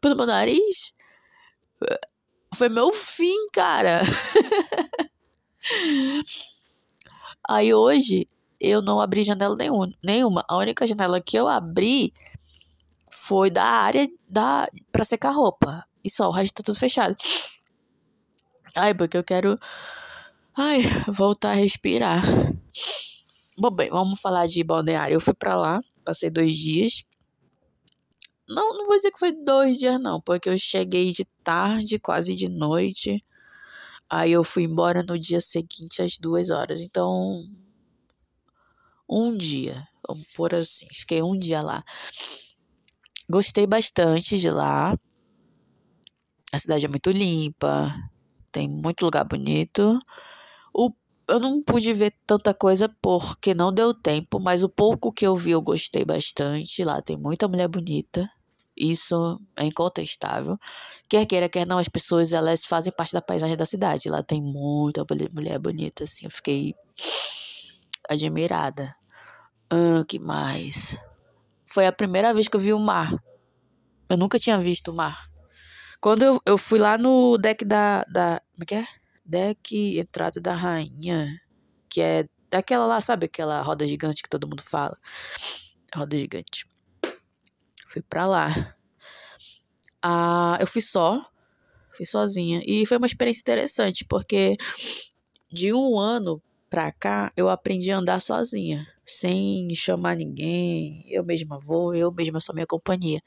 Pelo 0.02 0.16
meu 0.16 0.26
nariz. 0.26 0.94
Foi 2.56 2.70
meu 2.70 2.92
fim, 2.92 3.50
cara. 3.54 4.02
Aí 7.48 7.74
hoje 7.74 8.28
eu 8.60 8.82
não 8.82 9.00
abri 9.00 9.24
janela 9.24 9.58
nenhuma. 10.04 10.46
A 10.48 10.58
única 10.58 10.86
janela 10.86 11.22
que 11.22 11.38
eu 11.38 11.48
abri 11.48 12.14
foi 13.12 13.50
da 13.50 13.64
área 13.64 14.08
da 14.28 14.68
para 14.92 15.04
secar 15.04 15.32
roupa. 15.32 15.86
E 16.04 16.10
só, 16.10 16.30
o 16.30 16.32
resto 16.32 16.56
tá 16.56 16.64
tudo 16.64 16.78
fechado. 16.78 17.16
Ai, 18.76 18.94
porque 18.94 19.18
eu 19.18 19.24
quero 19.24 19.60
ai, 20.62 20.80
voltar 21.12 21.52
a 21.52 21.56
respirar. 21.56 22.22
Bom, 23.58 23.72
bem, 23.72 23.90
vamos 23.90 24.22
falar 24.22 24.46
de 24.48 24.64
balneário. 24.64 25.16
Eu 25.16 25.20
fui 25.20 25.34
para 25.34 25.56
lá, 25.56 25.82
passei 26.06 26.30
dois 26.30 26.56
dias. 26.56 27.04
Não, 28.48 28.78
não 28.78 28.86
vou 28.86 28.96
dizer 28.96 29.12
que 29.12 29.20
foi 29.20 29.32
dois 29.32 29.80
dias, 29.80 30.00
não, 30.00 30.22
porque 30.22 30.50
eu 30.50 30.58
cheguei 30.58 31.12
de 31.12 31.26
tarde, 31.44 31.98
quase 32.00 32.36
de 32.36 32.48
noite. 32.48 33.24
Aí 34.10 34.32
eu 34.34 34.44
fui 34.44 34.64
embora 34.64 35.04
no 35.08 35.18
dia 35.18 35.42
seguinte 35.42 36.02
às 36.02 36.18
duas 36.18 36.50
horas. 36.50 36.82
Então, 36.82 37.44
um 39.10 39.36
dia, 39.36 39.88
vamos 40.08 40.32
por 40.34 40.54
assim, 40.54 40.88
fiquei 40.92 41.24
um 41.24 41.38
dia 41.38 41.62
lá. 41.62 41.84
Gostei 43.30 43.66
bastante 43.66 44.38
de 44.38 44.50
lá. 44.50 44.96
A 46.54 46.60
cidade 46.60 46.86
é 46.86 46.90
muito 46.90 47.10
limpa, 47.10 47.90
tem 48.52 48.68
muito 48.68 49.06
lugar 49.06 49.24
bonito. 49.24 49.98
Eu 51.32 51.40
não 51.40 51.64
pude 51.64 51.94
ver 51.94 52.14
tanta 52.28 52.54
coisa 52.54 52.90
porque 53.02 53.54
não 53.54 53.74
deu 53.74 53.94
tempo, 53.94 54.38
mas 54.38 54.66
o 54.66 54.70
pouco 54.70 55.14
que 55.14 55.26
eu 55.26 55.34
vi 55.34 55.52
eu 55.52 55.62
gostei 55.62 56.04
bastante. 56.04 56.84
Lá 56.84 57.02
tem 57.02 57.16
muita 57.16 57.48
mulher 57.48 57.70
bonita. 57.70 58.30
Isso 58.76 59.40
é 59.56 59.64
incontestável. 59.64 60.58
Quer 61.08 61.26
queira, 61.26 61.48
quer 61.48 61.66
não, 61.66 61.78
as 61.78 61.88
pessoas 61.88 62.34
elas 62.34 62.66
fazem 62.66 62.92
parte 62.92 63.14
da 63.14 63.22
paisagem 63.22 63.56
da 63.56 63.66
cidade. 63.66 64.10
Lá 64.10 64.22
tem 64.22 64.42
muita 64.42 65.06
mulher 65.32 65.58
bonita, 65.58 66.04
assim. 66.04 66.26
Eu 66.26 66.32
fiquei 66.32 66.76
admirada. 68.10 68.94
Ah, 69.70 70.04
que 70.06 70.20
mais? 70.20 70.98
Foi 71.66 71.88
a 71.88 71.94
primeira 71.94 72.34
vez 72.34 72.50
que 72.50 72.58
eu 72.58 72.60
vi 72.60 72.74
o 72.74 72.80
mar. 72.80 73.10
Eu 74.10 74.18
nunca 74.18 74.38
tinha 74.38 74.60
visto 74.60 74.92
o 74.92 74.94
mar. 74.94 75.30
Quando 76.02 76.24
eu, 76.24 76.42
eu 76.46 76.58
fui 76.58 76.78
lá 76.78 76.98
no 76.98 77.38
deck 77.38 77.64
da, 77.64 78.04
da. 78.12 78.42
Como 78.52 78.64
é 78.64 78.66
que 78.66 78.76
é? 78.76 79.01
Deck 79.26 79.98
entrada 79.98 80.40
da 80.40 80.56
rainha. 80.56 81.40
Que 81.90 82.02
é 82.02 82.26
daquela 82.50 82.86
lá, 82.86 83.02
sabe? 83.02 83.26
Aquela 83.26 83.62
roda 83.62 83.88
gigante 83.88 84.24
que 84.24 84.30
todo 84.30 84.48
mundo 84.48 84.62
fala. 84.62 84.98
Roda 85.96 86.18
gigante. 86.18 86.66
Fui 87.88 88.02
pra 88.02 88.26
lá. 88.26 88.76
Ah, 90.02 90.58
eu 90.60 90.68
fui 90.68 90.82
só. 90.82 91.26
Fui 91.92 92.06
sozinha. 92.06 92.62
E 92.66 92.86
foi 92.86 92.98
uma 92.98 93.08
experiência 93.08 93.42
interessante, 93.42 94.06
porque 94.06 94.56
de 95.52 95.74
um 95.74 96.00
ano 96.00 96.42
pra 96.70 96.90
cá, 96.94 97.34
eu 97.36 97.50
aprendi 97.50 97.92
a 97.92 97.98
andar 97.98 98.22
sozinha, 98.22 98.88
sem 99.06 99.76
chamar 99.76 100.16
ninguém. 100.16 101.04
Eu 101.10 101.24
mesma 101.24 101.60
vou, 101.60 101.94
eu 101.94 102.12
mesma 102.14 102.40
sou 102.40 102.56
minha 102.56 102.66
companhia. 102.66 103.22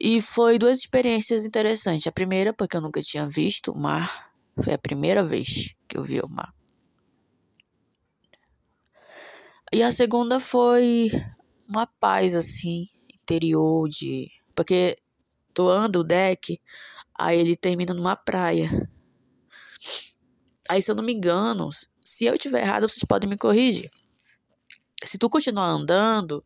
E 0.00 0.20
foi 0.20 0.58
duas 0.58 0.78
experiências 0.78 1.44
interessantes. 1.44 2.06
A 2.06 2.12
primeira, 2.12 2.52
porque 2.52 2.76
eu 2.76 2.80
nunca 2.80 3.00
tinha 3.00 3.28
visto 3.28 3.72
o 3.72 3.78
mar, 3.78 4.32
foi 4.62 4.72
a 4.72 4.78
primeira 4.78 5.24
vez 5.24 5.74
que 5.88 5.98
eu 5.98 6.02
vi 6.02 6.20
o 6.20 6.28
mar. 6.28 6.54
E 9.72 9.82
a 9.82 9.92
segunda 9.92 10.40
foi 10.40 11.10
uma 11.68 11.86
paz 11.86 12.34
assim, 12.34 12.84
interior 13.12 13.88
de, 13.88 14.30
porque 14.54 14.96
tu 15.52 15.68
anda 15.68 16.00
o 16.00 16.04
deck, 16.04 16.58
aí 17.18 17.38
ele 17.38 17.54
termina 17.54 17.92
numa 17.92 18.16
praia. 18.16 18.88
Aí, 20.70 20.80
se 20.80 20.90
eu 20.90 20.94
não 20.94 21.04
me 21.04 21.12
engano, 21.12 21.68
se 22.00 22.26
eu 22.26 22.34
estiver 22.34 22.62
errado, 22.62 22.88
vocês 22.88 23.04
podem 23.04 23.28
me 23.28 23.36
corrigir. 23.36 23.90
Se 25.04 25.18
tu 25.18 25.28
continuar 25.28 25.66
andando 25.66 26.44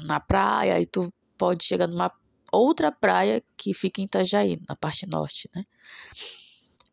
na 0.00 0.20
praia, 0.20 0.74
aí 0.74 0.86
tu 0.86 1.12
pode 1.36 1.64
chegar 1.64 1.86
numa 1.86 2.10
outra 2.54 2.90
praia 2.92 3.42
que 3.56 3.74
fica 3.74 4.00
em 4.00 4.04
Itajaí, 4.04 4.60
na 4.68 4.76
parte 4.76 5.06
norte, 5.06 5.48
né? 5.54 5.64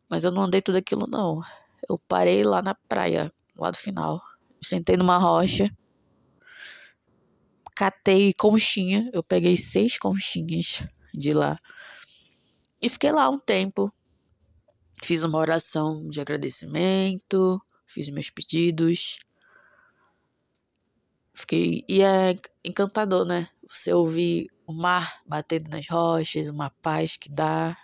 Mas 0.08 0.24
eu 0.24 0.30
não 0.30 0.42
andei 0.42 0.60
tudo 0.60 0.76
aquilo, 0.76 1.06
não. 1.06 1.40
Eu 1.88 1.98
parei 1.98 2.44
lá 2.44 2.62
na 2.62 2.74
praia, 2.74 3.32
lá 3.56 3.70
do 3.70 3.76
final. 3.76 4.22
sentei 4.62 4.96
numa 4.96 5.18
rocha. 5.18 5.70
Catei 7.74 8.32
conchinha. 8.34 9.08
Eu 9.12 9.22
peguei 9.22 9.56
seis 9.56 9.98
conchinhas 9.98 10.84
de 11.14 11.32
lá. 11.32 11.58
E 12.82 12.88
fiquei 12.88 13.10
lá 13.10 13.28
um 13.30 13.38
tempo 13.38 13.92
Fiz 15.04 15.24
uma 15.24 15.38
oração 15.38 16.06
de 16.08 16.20
agradecimento, 16.20 17.60
fiz 17.88 18.08
meus 18.10 18.30
pedidos. 18.30 19.18
Fiquei. 21.34 21.84
E 21.88 22.02
é 22.02 22.36
encantador, 22.64 23.26
né? 23.26 23.48
Você 23.72 23.94
ouvir 23.94 24.48
o 24.66 24.72
mar 24.74 25.22
batendo 25.26 25.70
nas 25.70 25.88
rochas, 25.88 26.50
uma 26.50 26.68
paz 26.82 27.16
que 27.16 27.30
dá. 27.30 27.74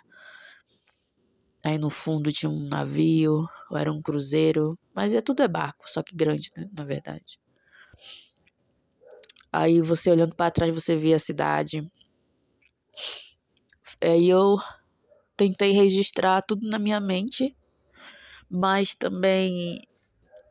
Aí 1.65 1.79
no 1.79 1.89
fundo 1.89 2.31
tinha 2.31 2.47
um 2.47 2.67
navio, 2.67 3.49
ou 3.71 3.75
era 3.75 3.91
um 3.91 3.99
cruzeiro. 3.99 4.77
Mas 4.93 5.15
é 5.15 5.21
tudo 5.21 5.41
é 5.41 5.47
barco, 5.47 5.89
só 5.89 6.03
que 6.03 6.15
grande, 6.15 6.51
né? 6.55 6.69
Na 6.77 6.83
verdade. 6.83 7.39
Aí 9.51 9.81
você 9.81 10.11
olhando 10.11 10.35
para 10.35 10.51
trás, 10.51 10.73
você 10.75 10.95
vê 10.95 11.11
a 11.15 11.19
cidade. 11.19 11.91
Aí 13.99 14.29
eu 14.29 14.57
tentei 15.35 15.71
registrar 15.71 16.43
tudo 16.43 16.69
na 16.69 16.77
minha 16.77 16.99
mente, 16.99 17.57
mas 18.47 18.93
também 18.93 19.81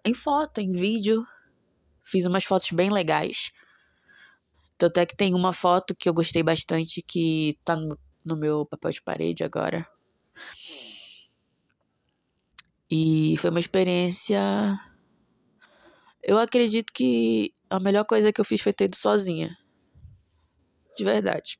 em 0.05 0.15
foto, 0.15 0.61
em 0.61 0.73
vídeo. 0.73 1.25
Fiz 2.03 2.25
umas 2.25 2.45
fotos 2.45 2.73
bem 2.73 2.91
legais. 2.91 3.53
Tanto 4.79 4.99
é 4.99 5.07
que 5.07 5.17
tem 5.17 5.35
uma 5.35 5.53
foto 5.53 5.95
que 5.95 6.09
eu 6.09 6.15
gostei 6.15 6.43
bastante 6.43 7.03
que 7.03 7.59
tá 7.65 7.75
no, 7.75 7.99
no 8.25 8.37
meu 8.37 8.65
papel 8.65 8.93
de 8.93 9.03
parede 9.03 9.43
agora. 9.43 9.85
E 12.89 13.37
foi 13.39 13.51
uma 13.51 13.59
experiência. 13.59 14.41
Eu 16.23 16.39
acredito 16.39 16.93
que 16.93 17.53
a 17.69 17.81
melhor 17.81 18.05
coisa 18.05 18.33
que 18.33 18.41
eu 18.41 18.45
fiz 18.45 18.61
foi 18.61 18.73
ter 18.73 18.85
ido 18.85 18.97
sozinha. 18.97 19.57
De 20.97 21.05
verdade. 21.05 21.59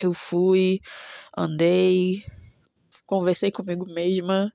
Eu 0.00 0.14
fui, 0.14 0.80
andei, 1.36 2.24
conversei 3.06 3.50
comigo 3.50 3.86
mesma. 3.86 4.52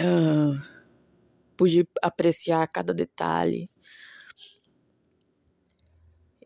Uh, 0.00 0.78
pude 1.56 1.88
apreciar 2.00 2.66
cada 2.68 2.94
detalhe. 2.94 3.68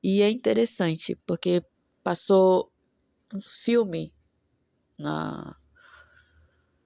E 0.03 0.23
é 0.23 0.31
interessante, 0.31 1.17
porque 1.27 1.65
passou 2.03 2.73
um 3.35 3.41
filme 3.41 4.13
na, 4.99 5.57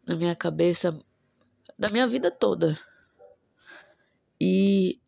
na 0.07 0.17
minha 0.17 0.37
cabeça 0.37 0.99
da 1.79 1.89
minha 1.91 2.07
vida 2.07 2.31
toda. 2.31 2.79
E 4.41 5.01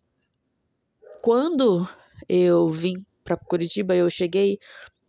quando 1.22 1.86
eu 2.28 2.70
vim 2.70 3.04
para 3.22 3.36
Curitiba, 3.36 3.94
eu 3.94 4.08
cheguei, 4.08 4.58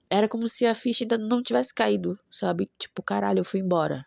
era 0.09 0.27
como 0.27 0.47
se 0.47 0.65
a 0.65 0.75
ficha 0.75 1.03
ainda 1.03 1.17
não 1.17 1.41
tivesse 1.41 1.73
caído, 1.73 2.19
sabe? 2.29 2.69
Tipo, 2.77 3.01
caralho, 3.01 3.39
eu 3.39 3.45
fui 3.45 3.59
embora. 3.61 4.05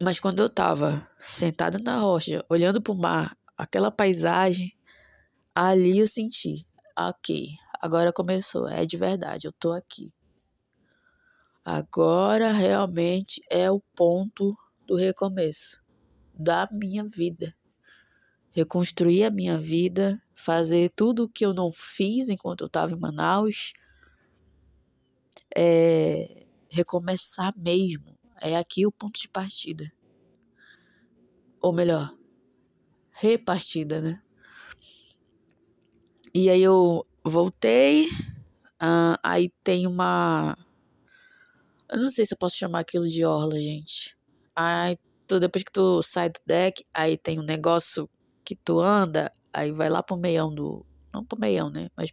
Mas 0.00 0.20
quando 0.20 0.40
eu 0.40 0.48
tava 0.48 1.10
sentada 1.18 1.78
na 1.82 1.98
rocha, 1.98 2.44
olhando 2.50 2.82
pro 2.82 2.94
mar, 2.94 3.36
aquela 3.56 3.90
paisagem, 3.90 4.75
ali 5.56 6.00
eu 6.00 6.06
senti, 6.06 6.66
ok, 6.94 7.48
agora 7.80 8.12
começou, 8.12 8.68
é 8.68 8.84
de 8.84 8.98
verdade, 8.98 9.46
eu 9.46 9.52
tô 9.52 9.72
aqui. 9.72 10.12
Agora 11.64 12.52
realmente 12.52 13.40
é 13.50 13.70
o 13.70 13.80
ponto 13.96 14.54
do 14.86 14.96
recomeço 14.96 15.82
da 16.34 16.68
minha 16.70 17.08
vida. 17.08 17.56
Reconstruir 18.50 19.24
a 19.24 19.30
minha 19.30 19.58
vida, 19.58 20.20
fazer 20.34 20.90
tudo 20.94 21.24
o 21.24 21.28
que 21.28 21.46
eu 21.46 21.54
não 21.54 21.72
fiz 21.72 22.28
enquanto 22.28 22.60
eu 22.60 22.66
estava 22.66 22.92
em 22.92 23.00
Manaus. 23.00 23.72
É, 25.56 26.46
recomeçar 26.68 27.54
mesmo. 27.56 28.14
É 28.42 28.58
aqui 28.58 28.86
o 28.86 28.92
ponto 28.92 29.18
de 29.18 29.28
partida. 29.30 29.90
Ou 31.62 31.72
melhor, 31.72 32.14
repartida, 33.10 34.02
né? 34.02 34.22
E 36.38 36.50
aí 36.50 36.62
eu 36.62 37.00
voltei. 37.24 38.04
Uh, 38.74 39.16
aí 39.22 39.48
tem 39.64 39.86
uma. 39.86 40.54
Eu 41.90 41.98
não 41.98 42.10
sei 42.10 42.26
se 42.26 42.34
eu 42.34 42.38
posso 42.38 42.58
chamar 42.58 42.80
aquilo 42.80 43.08
de 43.08 43.24
orla, 43.24 43.58
gente. 43.58 44.14
Aí 44.54 44.98
tu, 45.26 45.40
depois 45.40 45.64
que 45.64 45.72
tu 45.72 46.02
sai 46.02 46.28
do 46.28 46.38
deck, 46.44 46.84
aí 46.92 47.16
tem 47.16 47.40
um 47.40 47.42
negócio 47.42 48.06
que 48.44 48.54
tu 48.54 48.82
anda, 48.82 49.32
aí 49.50 49.72
vai 49.72 49.88
lá 49.88 50.02
pro 50.02 50.14
meião 50.14 50.54
do. 50.54 50.84
Não 51.10 51.24
pro 51.24 51.40
meião, 51.40 51.70
né? 51.70 51.88
Mas 51.96 52.12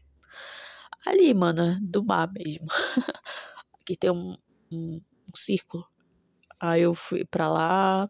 ali, 1.06 1.34
mano, 1.34 1.78
do 1.82 2.06
mar 2.06 2.32
mesmo. 2.32 2.66
Aqui 3.82 3.98
tem 3.98 4.10
um, 4.10 4.38
um, 4.72 5.02
um 5.02 5.36
círculo. 5.36 5.86
Aí 6.62 6.84
eu 6.84 6.94
fui 6.94 7.26
pra 7.26 7.50
lá, 7.50 8.10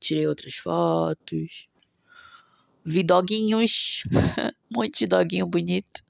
tirei 0.00 0.26
outras 0.26 0.56
fotos, 0.56 1.69
vi 2.84 3.02
doguinhos, 3.02 4.02
um 4.70 4.80
monte 4.80 5.00
de 5.00 5.06
doguinho 5.06 5.46
bonito 5.46 6.02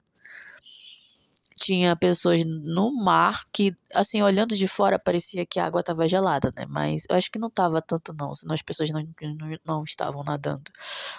tinha 1.61 1.95
pessoas 1.95 2.43
no 2.43 2.91
mar 2.91 3.43
que, 3.53 3.71
assim, 3.93 4.23
olhando 4.23 4.57
de 4.57 4.67
fora, 4.67 4.97
parecia 4.97 5.45
que 5.45 5.59
a 5.59 5.65
água 5.65 5.81
estava 5.81 6.07
gelada, 6.07 6.51
né? 6.55 6.65
Mas 6.67 7.05
eu 7.07 7.15
acho 7.15 7.29
que 7.29 7.37
não 7.37 7.49
estava 7.49 7.79
tanto, 7.81 8.15
não, 8.19 8.33
senão 8.33 8.55
as 8.55 8.63
pessoas 8.63 8.89
não, 8.89 9.01
não, 9.21 9.57
não 9.63 9.83
estavam 9.83 10.23
nadando. 10.23 10.63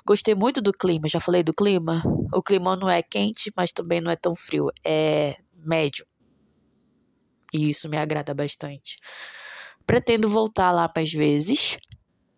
Gostei 0.05 0.35
muito 0.35 0.61
do 0.61 0.73
clima, 0.73 1.07
já 1.07 1.21
falei 1.21 1.45
do 1.45 1.55
clima. 1.55 2.03
O 2.35 2.43
clima 2.43 2.75
não 2.75 2.91
é 2.91 3.03
quente, 3.03 3.53
mas 3.57 3.73
também 3.73 4.01
não 4.01 4.11
é 4.11 4.17
tão 4.17 4.35
frio, 4.35 4.69
é 4.85 5.37
médio. 5.65 6.05
E 7.55 7.69
isso 7.69 7.88
me 7.88 7.97
agrada 7.97 8.35
bastante. 8.35 8.99
Pretendo 9.87 10.29
voltar 10.29 10.73
lá 10.73 10.91
mais 10.95 11.12
vezes. 11.12 11.77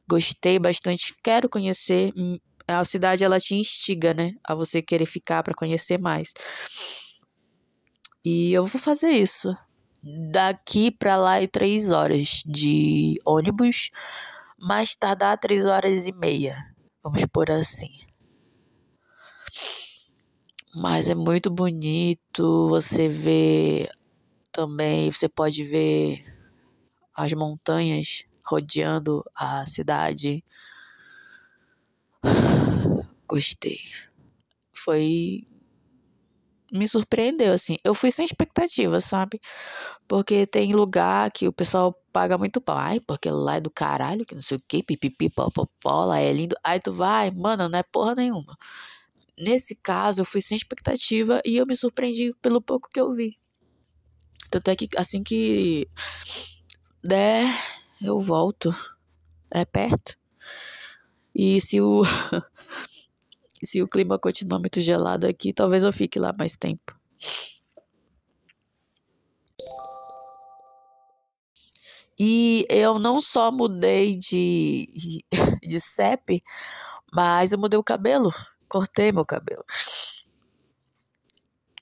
Gostei 0.06 0.58
bastante, 0.58 1.14
quero 1.22 1.48
conhecer. 1.48 2.12
A 2.66 2.84
cidade 2.84 3.24
ela 3.24 3.38
te 3.38 3.54
instiga, 3.54 4.14
né, 4.14 4.32
a 4.42 4.54
você 4.54 4.80
querer 4.80 5.06
ficar 5.06 5.42
para 5.42 5.54
conhecer 5.54 5.98
mais. 5.98 6.32
E 8.24 8.52
eu 8.52 8.64
vou 8.64 8.80
fazer 8.80 9.10
isso. 9.10 9.54
Daqui 10.30 10.90
para 10.90 11.16
lá 11.16 11.42
é 11.42 11.46
três 11.46 11.90
horas 11.90 12.42
de 12.44 13.18
ônibus, 13.24 13.90
mais 14.58 14.96
tardar 14.96 15.38
três 15.38 15.66
horas 15.66 16.06
e 16.06 16.12
meia. 16.12 16.56
Vamos 17.02 17.26
por 17.26 17.50
assim. 17.50 17.90
Mas 20.74 21.08
é 21.08 21.14
muito 21.14 21.50
bonito. 21.50 22.68
Você 22.68 23.08
vê 23.08 23.88
também, 24.50 25.10
você 25.10 25.28
pode 25.28 25.62
ver 25.64 26.18
as 27.14 27.32
montanhas 27.32 28.24
rodeando 28.46 29.24
a 29.34 29.66
cidade. 29.66 30.44
Gostei. 33.28 33.80
Foi 34.72 35.46
me 36.74 36.88
surpreendeu, 36.88 37.52
assim. 37.52 37.76
Eu 37.84 37.94
fui 37.94 38.10
sem 38.10 38.24
expectativa, 38.24 38.98
sabe? 38.98 39.40
Porque 40.08 40.44
tem 40.44 40.74
lugar 40.74 41.30
que 41.30 41.46
o 41.46 41.52
pessoal 41.52 41.94
paga 42.12 42.36
muito 42.36 42.60
pau. 42.60 42.76
Ai, 42.76 42.98
porque 43.00 43.30
lá 43.30 43.56
é 43.56 43.60
do 43.60 43.70
caralho, 43.70 44.24
que 44.26 44.34
não 44.34 44.42
sei 44.42 44.56
o 44.56 44.62
que, 44.68 44.82
pipipi, 44.82 45.30
popopó, 45.30 46.04
lá 46.06 46.18
é 46.18 46.32
lindo. 46.32 46.56
Aí 46.64 46.80
tu 46.80 46.92
vai, 46.92 47.30
mano, 47.30 47.68
não 47.68 47.78
é 47.78 47.82
porra 47.84 48.16
nenhuma. 48.16 48.56
Nesse 49.38 49.76
caso, 49.76 50.20
eu 50.20 50.24
fui 50.24 50.40
sem 50.40 50.56
expectativa 50.56 51.40
e 51.44 51.56
eu 51.56 51.66
me 51.66 51.76
surpreendi 51.76 52.32
pelo 52.42 52.60
pouco 52.60 52.88
que 52.92 53.00
eu 53.00 53.12
vi. 53.14 53.36
Tanto 54.50 54.68
é 54.70 54.76
que 54.76 54.88
assim 54.96 55.22
que 55.22 55.88
der, 57.04 57.46
eu 58.02 58.18
volto. 58.18 58.74
É 59.50 59.64
perto. 59.64 60.16
E 61.34 61.60
se 61.60 61.80
o 61.80 62.02
se 63.64 63.82
o 63.82 63.88
clima 63.88 64.18
continuar 64.18 64.58
muito 64.58 64.80
gelado 64.80 65.26
aqui, 65.26 65.52
talvez 65.52 65.84
eu 65.84 65.92
fique 65.92 66.18
lá 66.18 66.34
mais 66.38 66.56
tempo. 66.56 66.94
E 72.18 72.64
eu 72.68 72.98
não 72.98 73.20
só 73.20 73.50
mudei 73.50 74.16
de, 74.16 74.88
de 75.62 75.80
CEP, 75.80 76.40
mas 77.12 77.52
eu 77.52 77.58
mudei 77.58 77.78
o 77.78 77.84
cabelo. 77.84 78.30
Cortei 78.68 79.12
meu 79.12 79.24
cabelo. 79.24 79.64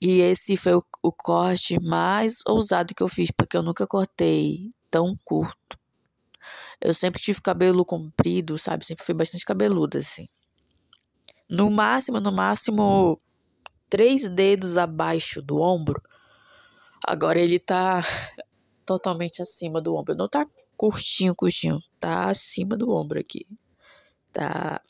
E 0.01 0.19
esse 0.21 0.57
foi 0.57 0.75
o, 0.75 0.83
o 1.01 1.11
corte 1.11 1.79
mais 1.79 2.41
ousado 2.47 2.93
que 2.95 3.01
eu 3.03 3.07
fiz, 3.07 3.31
porque 3.31 3.55
eu 3.55 3.63
nunca 3.63 3.87
cortei 3.87 4.71
tão 4.91 5.17
curto. 5.23 5.77
Eu 6.81 6.93
sempre 6.93 7.21
tive 7.21 7.41
cabelo 7.41 7.85
comprido, 7.85 8.57
sabe? 8.57 8.85
Sempre 8.85 9.05
fui 9.05 9.13
bastante 9.13 9.45
cabeluda, 9.45 9.99
assim. 9.99 10.27
No 11.53 11.69
máximo, 11.69 12.19
no 12.19 12.31
máximo, 12.31 13.15
três 13.87 14.27
dedos 14.27 14.75
abaixo 14.75 15.39
do 15.39 15.61
ombro. 15.61 16.01
Agora 17.05 17.39
ele 17.39 17.59
tá 17.59 18.01
totalmente 18.83 19.39
acima 19.39 19.79
do 19.79 19.93
ombro. 19.93 20.15
Não 20.15 20.27
tá 20.27 20.47
curtinho, 20.75 21.35
curtinho. 21.35 21.79
Tá 21.99 22.27
acima 22.31 22.75
do 22.75 22.89
ombro 22.89 23.19
aqui. 23.19 23.45
Tá. 24.31 24.81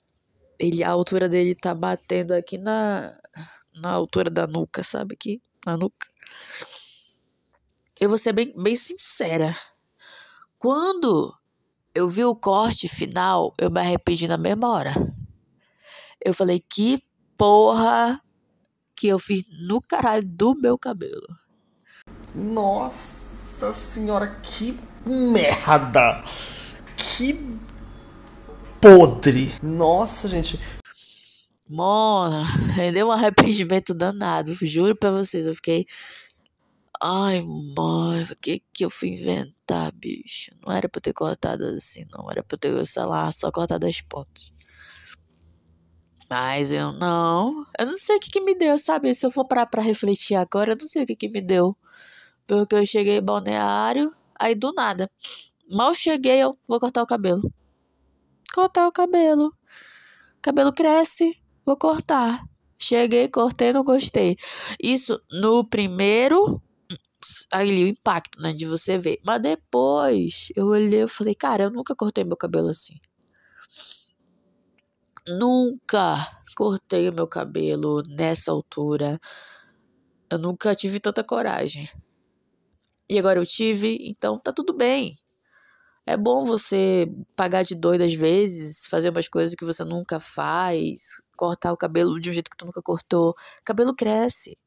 Ele, 0.57 0.85
a 0.85 0.89
altura 0.89 1.27
dele 1.27 1.53
tá 1.53 1.75
batendo 1.75 2.31
aqui 2.31 2.57
na, 2.57 3.13
na 3.75 3.91
altura 3.91 4.29
da 4.29 4.47
nuca, 4.47 4.83
sabe? 4.83 5.15
Aqui, 5.15 5.41
na 5.65 5.75
nuca. 5.75 6.07
Eu 7.99 8.07
vou 8.07 8.17
ser 8.17 8.31
bem, 8.31 8.53
bem 8.55 8.77
sincera. 8.77 9.53
Quando 10.57 11.33
eu 11.93 12.07
vi 12.07 12.23
o 12.23 12.33
corte 12.33 12.87
final, 12.87 13.51
eu 13.59 13.69
me 13.69 13.81
arrependi 13.81 14.29
na 14.29 14.37
mesma 14.37 14.69
hora. 14.69 14.93
Eu 16.25 16.33
falei, 16.33 16.63
que 16.73 16.97
porra 17.37 18.21
que 18.95 19.07
eu 19.07 19.19
fiz 19.19 19.43
no 19.67 19.81
caralho 19.81 20.23
do 20.25 20.55
meu 20.55 20.77
cabelo. 20.77 21.27
Nossa 22.33 23.73
senhora, 23.73 24.39
que 24.41 24.79
merda. 25.05 26.23
Que 26.95 27.33
podre. 28.79 29.53
Nossa, 29.61 30.27
gente. 30.27 30.59
Mona, 31.67 32.43
rendeu 32.75 33.07
um 33.07 33.11
arrependimento 33.11 33.93
danado. 33.93 34.53
Juro 34.61 34.95
pra 34.95 35.11
vocês, 35.11 35.47
eu 35.47 35.55
fiquei. 35.55 35.85
Ai, 37.01 37.41
mãe, 37.41 38.23
o 38.23 38.35
que 38.37 38.63
que 38.73 38.85
eu 38.85 38.89
fui 38.89 39.09
inventar, 39.09 39.91
bicho? 39.91 40.51
Não 40.65 40.73
era 40.73 40.87
pra 40.87 40.99
eu 40.99 41.03
ter 41.03 41.13
cortado 41.13 41.65
assim, 41.65 42.05
não. 42.15 42.31
Era 42.31 42.41
pra 42.43 42.55
eu 42.55 42.59
ter, 42.59 42.85
sei 42.85 43.03
lá, 43.03 43.29
só 43.31 43.51
cortado 43.51 43.85
as 43.85 43.99
pontas. 44.01 44.52
Mas 46.33 46.71
eu 46.71 46.91
não. 46.93 47.63
Eu 47.77 47.85
não 47.85 47.93
sei 47.95 48.15
o 48.15 48.19
que, 48.19 48.31
que 48.31 48.41
me 48.41 48.55
deu, 48.55 48.75
sabe? 48.79 49.13
Se 49.13 49.23
eu 49.23 49.29
for 49.29 49.45
parar 49.45 49.67
pra 49.67 49.83
refletir 49.83 50.33
agora, 50.33 50.71
eu 50.71 50.77
não 50.81 50.87
sei 50.87 51.03
o 51.03 51.05
que, 51.05 51.15
que 51.15 51.29
me 51.29 51.39
deu. 51.39 51.77
Porque 52.47 52.73
eu 52.73 52.83
cheguei 52.87 53.19
em 53.19 53.21
balneário, 53.21 54.11
aí 54.39 54.55
do 54.55 54.73
nada. 54.73 55.07
Mal 55.69 55.93
cheguei, 55.93 56.39
eu 56.39 56.57
vou 56.67 56.79
cortar 56.79 57.03
o 57.03 57.05
cabelo. 57.05 57.53
Cortar 58.51 58.87
o 58.87 58.91
cabelo. 58.91 59.53
Cabelo 60.41 60.73
cresce, 60.73 61.39
vou 61.63 61.77
cortar. 61.77 62.43
Cheguei, 62.79 63.27
cortei, 63.27 63.71
não 63.71 63.83
gostei. 63.83 64.35
Isso 64.81 65.21
no 65.31 65.63
primeiro. 65.63 66.59
Ali 67.51 67.83
o 67.83 67.87
impacto, 67.87 68.41
né? 68.41 68.51
De 68.53 68.65
você 68.65 68.97
ver. 68.97 69.19
Mas 69.23 69.39
depois 69.39 70.47
eu 70.55 70.65
olhei 70.65 71.03
e 71.03 71.07
falei, 71.07 71.35
cara, 71.35 71.65
eu 71.65 71.69
nunca 71.69 71.95
cortei 71.95 72.23
meu 72.23 72.35
cabelo 72.35 72.69
assim. 72.69 72.95
Nunca 75.27 76.17
cortei 76.57 77.07
o 77.07 77.13
meu 77.13 77.27
cabelo 77.27 78.03
nessa 78.09 78.51
altura. 78.51 79.17
Eu 80.29 80.37
nunca 80.37 80.75
tive 80.75 80.99
tanta 80.99 81.23
coragem. 81.23 81.89
E 83.09 83.17
agora 83.17 83.39
eu 83.39 83.45
tive, 83.45 83.97
então 84.01 84.37
tá 84.39 84.51
tudo 84.51 84.75
bem. 84.75 85.15
É 86.05 86.17
bom 86.17 86.43
você 86.43 87.07
pagar 87.35 87.63
de 87.63 87.75
doida 87.75 88.03
às 88.03 88.13
vezes, 88.13 88.85
fazer 88.87 89.09
umas 89.09 89.29
coisas 89.29 89.55
que 89.55 89.63
você 89.63 89.85
nunca 89.85 90.19
faz, 90.19 91.21
cortar 91.37 91.71
o 91.71 91.77
cabelo 91.77 92.19
de 92.19 92.29
um 92.29 92.33
jeito 92.33 92.51
que 92.51 92.57
tu 92.57 92.65
nunca 92.65 92.81
cortou. 92.81 93.33
Cabelo 93.63 93.95
cresce. 93.95 94.57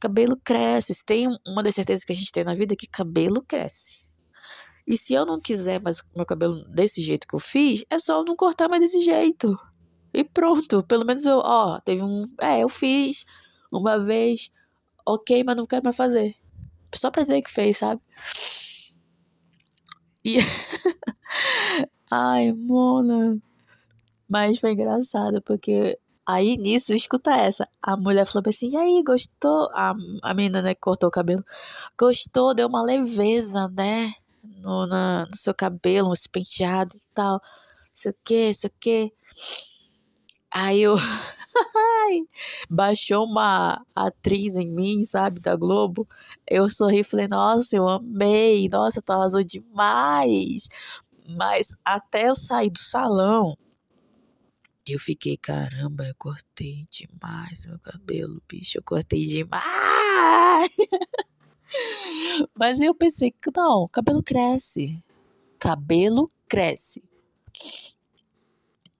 Cabelo 0.00 0.36
cresce. 0.42 1.04
Tem 1.06 1.28
uma 1.46 1.62
das 1.62 1.76
certezas 1.76 2.04
que 2.04 2.12
a 2.12 2.16
gente 2.16 2.32
tem 2.32 2.42
na 2.42 2.54
vida 2.54 2.74
é 2.74 2.76
que 2.76 2.88
cabelo 2.88 3.40
cresce. 3.46 4.00
E 4.86 4.96
se 4.96 5.14
eu 5.14 5.24
não 5.24 5.40
quiser 5.40 5.80
mais 5.80 6.02
meu 6.14 6.26
cabelo 6.26 6.64
desse 6.68 7.02
jeito 7.02 7.26
que 7.26 7.34
eu 7.34 7.40
fiz, 7.40 7.84
é 7.90 7.98
só 7.98 8.20
eu 8.20 8.24
não 8.24 8.36
cortar 8.36 8.68
mais 8.68 8.80
desse 8.80 9.00
jeito. 9.00 9.58
E 10.12 10.24
pronto. 10.24 10.82
Pelo 10.84 11.04
menos 11.04 11.24
eu, 11.24 11.38
ó, 11.38 11.78
teve 11.80 12.02
um. 12.02 12.24
É, 12.40 12.62
eu 12.62 12.68
fiz 12.68 13.24
uma 13.70 13.98
vez. 13.98 14.50
Ok, 15.06 15.42
mas 15.44 15.56
não 15.56 15.66
quero 15.66 15.84
mais 15.84 15.96
fazer. 15.96 16.34
Só 16.94 17.10
pra 17.10 17.22
dizer 17.22 17.42
que 17.42 17.50
fez, 17.50 17.78
sabe? 17.78 18.00
E. 20.24 20.36
Ai, 22.10 22.52
Mona. 22.52 23.40
Mas 24.28 24.60
foi 24.60 24.72
engraçado, 24.72 25.42
porque 25.42 25.98
aí 26.26 26.56
nisso, 26.56 26.94
escuta 26.94 27.32
essa. 27.32 27.68
A 27.82 27.96
mulher 27.96 28.26
falou 28.26 28.44
assim: 28.48 28.70
e 28.70 28.76
aí, 28.76 29.02
gostou? 29.04 29.68
A, 29.72 29.94
a 30.22 30.34
menina, 30.34 30.62
né, 30.62 30.74
cortou 30.74 31.08
o 31.08 31.12
cabelo. 31.12 31.42
Gostou, 31.98 32.54
deu 32.54 32.68
uma 32.68 32.82
leveza, 32.82 33.68
né? 33.76 34.12
No, 34.42 34.86
na, 34.86 35.26
no 35.26 35.36
seu 35.36 35.54
cabelo, 35.54 36.12
esse 36.12 36.28
penteado 36.28 36.90
e 36.94 37.14
tal. 37.14 37.40
Sei 37.90 38.10
o 38.10 38.16
que, 38.24 38.54
sei 38.54 38.70
o 38.70 38.72
que. 38.80 39.12
Aí 40.50 40.82
eu. 40.82 40.96
Baixou 42.70 43.24
uma 43.24 43.84
atriz 43.94 44.56
em 44.56 44.74
mim, 44.74 45.04
sabe, 45.04 45.40
da 45.40 45.56
Globo. 45.56 46.06
Eu 46.48 46.68
sorri 46.68 47.00
e 47.00 47.04
falei, 47.04 47.28
nossa, 47.28 47.76
eu 47.76 47.88
amei, 47.88 48.68
nossa, 48.68 49.00
tu 49.04 49.10
arrasou 49.12 49.44
demais. 49.44 50.68
Mas 51.28 51.76
até 51.84 52.28
eu 52.28 52.34
sair 52.34 52.70
do 52.70 52.78
salão, 52.78 53.56
eu 54.86 54.98
fiquei, 54.98 55.36
caramba, 55.36 56.04
eu 56.04 56.14
cortei 56.18 56.86
demais 56.90 57.64
meu 57.66 57.78
cabelo, 57.78 58.42
bicho, 58.48 58.78
eu 58.78 58.82
cortei 58.82 59.24
demais. 59.24 59.62
Mas 62.54 62.80
eu 62.80 62.94
pensei 62.94 63.30
que 63.30 63.50
não, 63.56 63.88
cabelo 63.88 64.22
cresce. 64.22 65.02
Cabelo 65.58 66.26
cresce. 66.48 67.02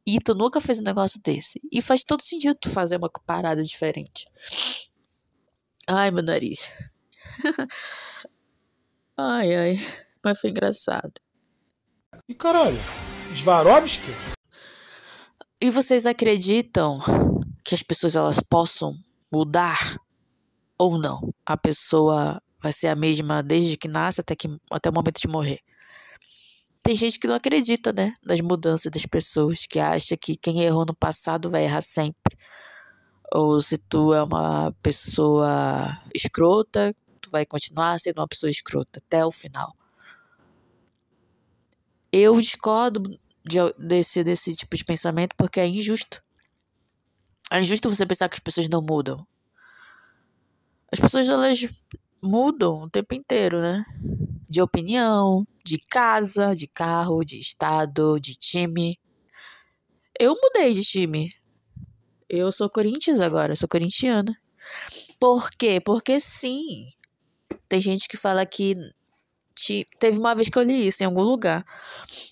E 0.06 0.18
tu 0.20 0.34
nunca 0.34 0.60
fez 0.60 0.80
um 0.80 0.84
negócio 0.84 1.20
desse. 1.22 1.60
E 1.70 1.80
faz 1.80 2.04
todo 2.04 2.22
sentido 2.22 2.56
tu 2.56 2.70
fazer 2.70 2.96
uma 2.96 3.10
parada 3.26 3.62
diferente. 3.62 4.26
Ai, 5.86 6.10
meu 6.10 6.22
nariz. 6.22 6.72
ai, 9.16 9.54
ai. 9.54 9.76
Mas 10.24 10.40
foi 10.40 10.50
engraçado. 10.50 11.12
E 12.28 12.34
caralho, 12.34 12.78
Swarovski? 13.42 14.10
E 15.60 15.70
vocês 15.70 16.06
acreditam 16.06 16.98
que 17.64 17.74
as 17.74 17.82
pessoas 17.82 18.16
elas 18.16 18.40
possam 18.40 18.96
mudar 19.32 19.96
ou 20.76 20.98
não? 20.98 21.32
A 21.46 21.56
pessoa 21.56 22.42
vai 22.62 22.72
ser 22.72 22.88
a 22.88 22.94
mesma 22.94 23.42
desde 23.42 23.76
que 23.76 23.88
nasce 23.88 24.20
até, 24.20 24.36
que, 24.36 24.48
até 24.70 24.88
o 24.88 24.92
momento 24.92 25.20
de 25.20 25.28
morrer. 25.28 25.60
Tem 26.82 26.94
gente 26.94 27.18
que 27.18 27.28
não 27.28 27.34
acredita, 27.34 27.92
né, 27.92 28.14
nas 28.24 28.40
mudanças 28.40 28.90
das 28.90 29.06
pessoas, 29.06 29.66
que 29.66 29.78
acha 29.78 30.16
que 30.16 30.34
quem 30.36 30.62
errou 30.62 30.84
no 30.86 30.94
passado 30.94 31.48
vai 31.48 31.64
errar 31.64 31.80
sempre. 31.80 32.36
Ou 33.32 33.60
se 33.60 33.78
tu 33.78 34.12
é 34.12 34.22
uma 34.22 34.72
pessoa 34.82 35.96
escrota, 36.14 36.94
tu 37.20 37.30
vai 37.30 37.46
continuar 37.46 37.98
sendo 37.98 38.18
uma 38.18 38.28
pessoa 38.28 38.50
escrota 38.50 39.00
até 39.04 39.24
o 39.24 39.30
final. 39.30 39.72
Eu 42.12 42.38
discordo 42.40 43.00
de, 43.44 43.58
desse, 43.78 44.22
desse 44.22 44.54
tipo 44.54 44.76
de 44.76 44.84
pensamento 44.84 45.34
porque 45.36 45.60
é 45.60 45.66
injusto. 45.66 46.22
É 47.50 47.60
injusto 47.60 47.88
você 47.88 48.04
pensar 48.04 48.28
que 48.28 48.34
as 48.34 48.40
pessoas 48.40 48.68
não 48.68 48.82
mudam. 48.82 49.26
As 50.92 51.00
pessoas 51.00 51.28
elas 51.28 51.66
mudam 52.22 52.82
o 52.82 52.90
tempo 52.90 53.14
inteiro, 53.14 53.60
né? 53.60 53.84
De 54.48 54.62
opinião, 54.62 55.46
de 55.64 55.78
casa, 55.90 56.54
de 56.54 56.66
carro, 56.66 57.24
de 57.24 57.38
estado, 57.38 58.20
de 58.20 58.34
time. 58.34 58.98
Eu 60.18 60.36
mudei 60.40 60.72
de 60.72 60.84
time. 60.84 61.30
Eu 62.28 62.52
sou 62.52 62.70
Corinthians 62.70 63.20
agora, 63.20 63.56
sou 63.56 63.68
corintiana. 63.68 64.36
Por 65.18 65.50
quê? 65.50 65.80
Porque 65.80 66.20
sim. 66.20 66.88
Tem 67.68 67.80
gente 67.80 68.08
que 68.08 68.16
fala 68.16 68.46
que 68.46 68.74
teve 69.98 70.18
uma 70.18 70.34
vez 70.34 70.48
que 70.48 70.58
eu 70.58 70.62
li 70.62 70.86
isso 70.86 71.02
em 71.02 71.06
algum 71.06 71.22
lugar. 71.22 71.64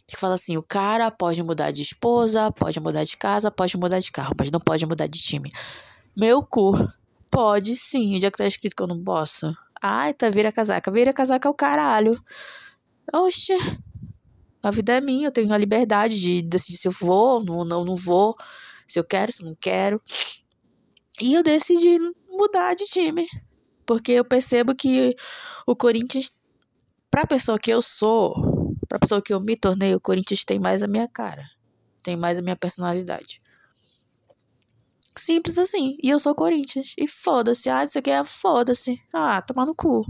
Que 0.06 0.16
fala 0.16 0.34
assim: 0.34 0.56
o 0.56 0.62
cara 0.62 1.10
pode 1.10 1.42
mudar 1.42 1.70
de 1.70 1.82
esposa, 1.82 2.50
pode 2.52 2.80
mudar 2.80 3.04
de 3.04 3.16
casa, 3.16 3.50
pode 3.50 3.76
mudar 3.76 3.98
de 3.98 4.10
carro, 4.10 4.34
mas 4.38 4.50
não 4.50 4.60
pode 4.60 4.86
mudar 4.86 5.06
de 5.06 5.20
time. 5.20 5.50
Meu 6.16 6.42
cu. 6.42 6.72
Pode 7.30 7.76
sim. 7.76 8.16
Onde 8.16 8.26
é 8.26 8.30
que 8.30 8.38
tá 8.38 8.46
escrito 8.46 8.74
que 8.74 8.82
eu 8.82 8.88
não 8.88 9.02
posso? 9.04 9.54
Ai, 9.82 10.12
tá 10.14 10.28
vira 10.30 10.52
casaca. 10.52 10.90
Vira 10.90 11.12
casaca 11.12 11.48
é 11.48 11.50
o 11.50 11.54
caralho. 11.54 12.18
Oxe, 13.12 13.54
a 14.62 14.70
vida 14.70 14.92
é 14.92 15.00
minha, 15.00 15.28
eu 15.28 15.32
tenho 15.32 15.52
a 15.52 15.58
liberdade 15.58 16.20
de 16.20 16.42
decidir 16.42 16.78
se 16.78 16.88
eu 16.88 16.92
vou, 16.92 17.42
não, 17.42 17.64
não, 17.64 17.84
não 17.84 17.96
vou, 17.96 18.36
se 18.86 18.98
eu 18.98 19.04
quero, 19.04 19.32
se 19.32 19.42
eu 19.42 19.46
não 19.46 19.56
quero. 19.58 20.00
E 21.20 21.34
eu 21.34 21.42
decidi 21.42 21.98
mudar 22.28 22.74
de 22.74 22.84
time. 22.84 23.26
Porque 23.86 24.12
eu 24.12 24.24
percebo 24.24 24.74
que 24.74 25.16
o 25.66 25.74
Corinthians, 25.74 26.38
pra 27.10 27.26
pessoa 27.26 27.58
que 27.58 27.70
eu 27.70 27.80
sou, 27.80 28.74
pra 28.88 28.98
pessoa 28.98 29.22
que 29.22 29.32
eu 29.32 29.40
me 29.40 29.56
tornei, 29.56 29.94
o 29.94 30.00
Corinthians 30.00 30.44
tem 30.44 30.58
mais 30.58 30.82
a 30.82 30.86
minha 30.86 31.08
cara. 31.08 31.42
Tem 32.02 32.16
mais 32.16 32.38
a 32.38 32.42
minha 32.42 32.56
personalidade. 32.56 33.42
Simples 35.16 35.58
assim. 35.58 35.96
E 36.02 36.08
eu 36.08 36.18
sou 36.18 36.34
Corinthians. 36.34 36.94
E 36.96 37.06
foda-se. 37.06 37.68
Ah, 37.68 37.84
isso 37.84 37.98
aqui 37.98 38.10
é 38.10 38.24
foda-se. 38.24 39.00
Ah, 39.12 39.42
tomar 39.42 39.66
no 39.66 39.74
cu 39.74 40.06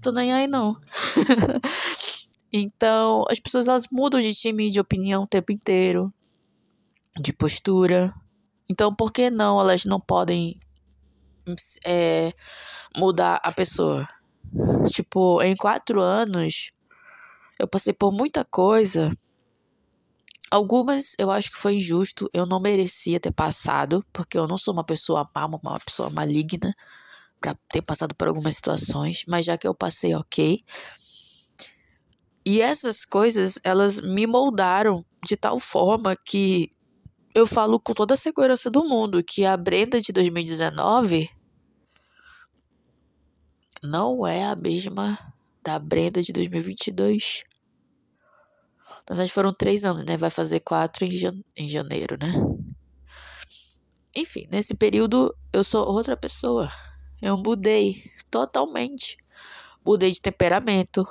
tô 0.00 0.10
nem 0.12 0.32
aí 0.32 0.46
não. 0.46 0.74
então, 2.52 3.24
as 3.30 3.38
pessoas 3.38 3.68
elas 3.68 3.88
mudam 3.92 4.20
de 4.20 4.32
time, 4.32 4.70
de 4.70 4.80
opinião 4.80 5.22
o 5.22 5.26
tempo 5.26 5.52
inteiro, 5.52 6.10
de 7.20 7.32
postura. 7.32 8.14
Então, 8.68 8.94
por 8.94 9.12
que 9.12 9.30
não 9.30 9.60
elas 9.60 9.84
não 9.84 10.00
podem 10.00 10.58
é, 11.84 12.32
mudar 12.96 13.40
a 13.42 13.52
pessoa? 13.52 14.08
Tipo, 14.86 15.42
em 15.42 15.54
quatro 15.54 16.00
anos, 16.00 16.72
eu 17.58 17.68
passei 17.68 17.92
por 17.92 18.10
muita 18.10 18.44
coisa. 18.44 19.16
Algumas 20.50 21.14
eu 21.18 21.30
acho 21.30 21.50
que 21.50 21.58
foi 21.58 21.76
injusto, 21.76 22.28
eu 22.34 22.44
não 22.44 22.60
merecia 22.60 23.20
ter 23.20 23.30
passado, 23.30 24.04
porque 24.12 24.36
eu 24.36 24.48
não 24.48 24.58
sou 24.58 24.74
uma 24.74 24.84
pessoa 24.84 25.28
má, 25.34 25.46
uma 25.46 25.78
pessoa 25.78 26.10
maligna 26.10 26.74
para 27.40 27.54
ter 27.68 27.82
passado 27.82 28.14
por 28.14 28.28
algumas 28.28 28.56
situações, 28.56 29.24
mas 29.28 29.46
já 29.46 29.56
que 29.56 29.66
eu 29.66 29.74
passei, 29.74 30.14
ok. 30.14 30.58
E 32.44 32.60
essas 32.60 33.04
coisas, 33.04 33.60
elas 33.62 34.00
me 34.00 34.26
moldaram 34.26 35.04
de 35.24 35.36
tal 35.36 35.60
forma 35.60 36.16
que 36.16 36.70
eu 37.34 37.46
falo 37.46 37.78
com 37.78 37.94
toda 37.94 38.14
a 38.14 38.16
segurança 38.16 38.68
do 38.70 38.84
mundo 38.84 39.22
que 39.22 39.44
a 39.44 39.56
Brenda 39.56 40.00
de 40.00 40.12
2019 40.12 41.30
não 43.82 44.26
é 44.26 44.44
a 44.44 44.56
mesma 44.56 45.16
da 45.62 45.78
Brenda 45.78 46.22
de 46.22 46.32
2022. 46.32 47.44
Na 49.10 49.14
verdade, 49.16 49.32
foram 49.32 49.52
três 49.52 49.84
anos, 49.84 50.04
né? 50.04 50.16
Vai 50.16 50.30
fazer 50.30 50.60
quatro 50.60 51.04
em, 51.04 51.10
em 51.56 51.66
janeiro, 51.66 52.16
né? 52.16 52.32
Enfim, 54.16 54.46
nesse 54.52 54.76
período 54.76 55.34
eu 55.52 55.64
sou 55.64 55.84
outra 55.84 56.16
pessoa. 56.16 56.70
Eu 57.20 57.36
mudei 57.36 58.08
totalmente. 58.30 59.16
Mudei 59.84 60.12
de 60.12 60.20
temperamento, 60.20 61.04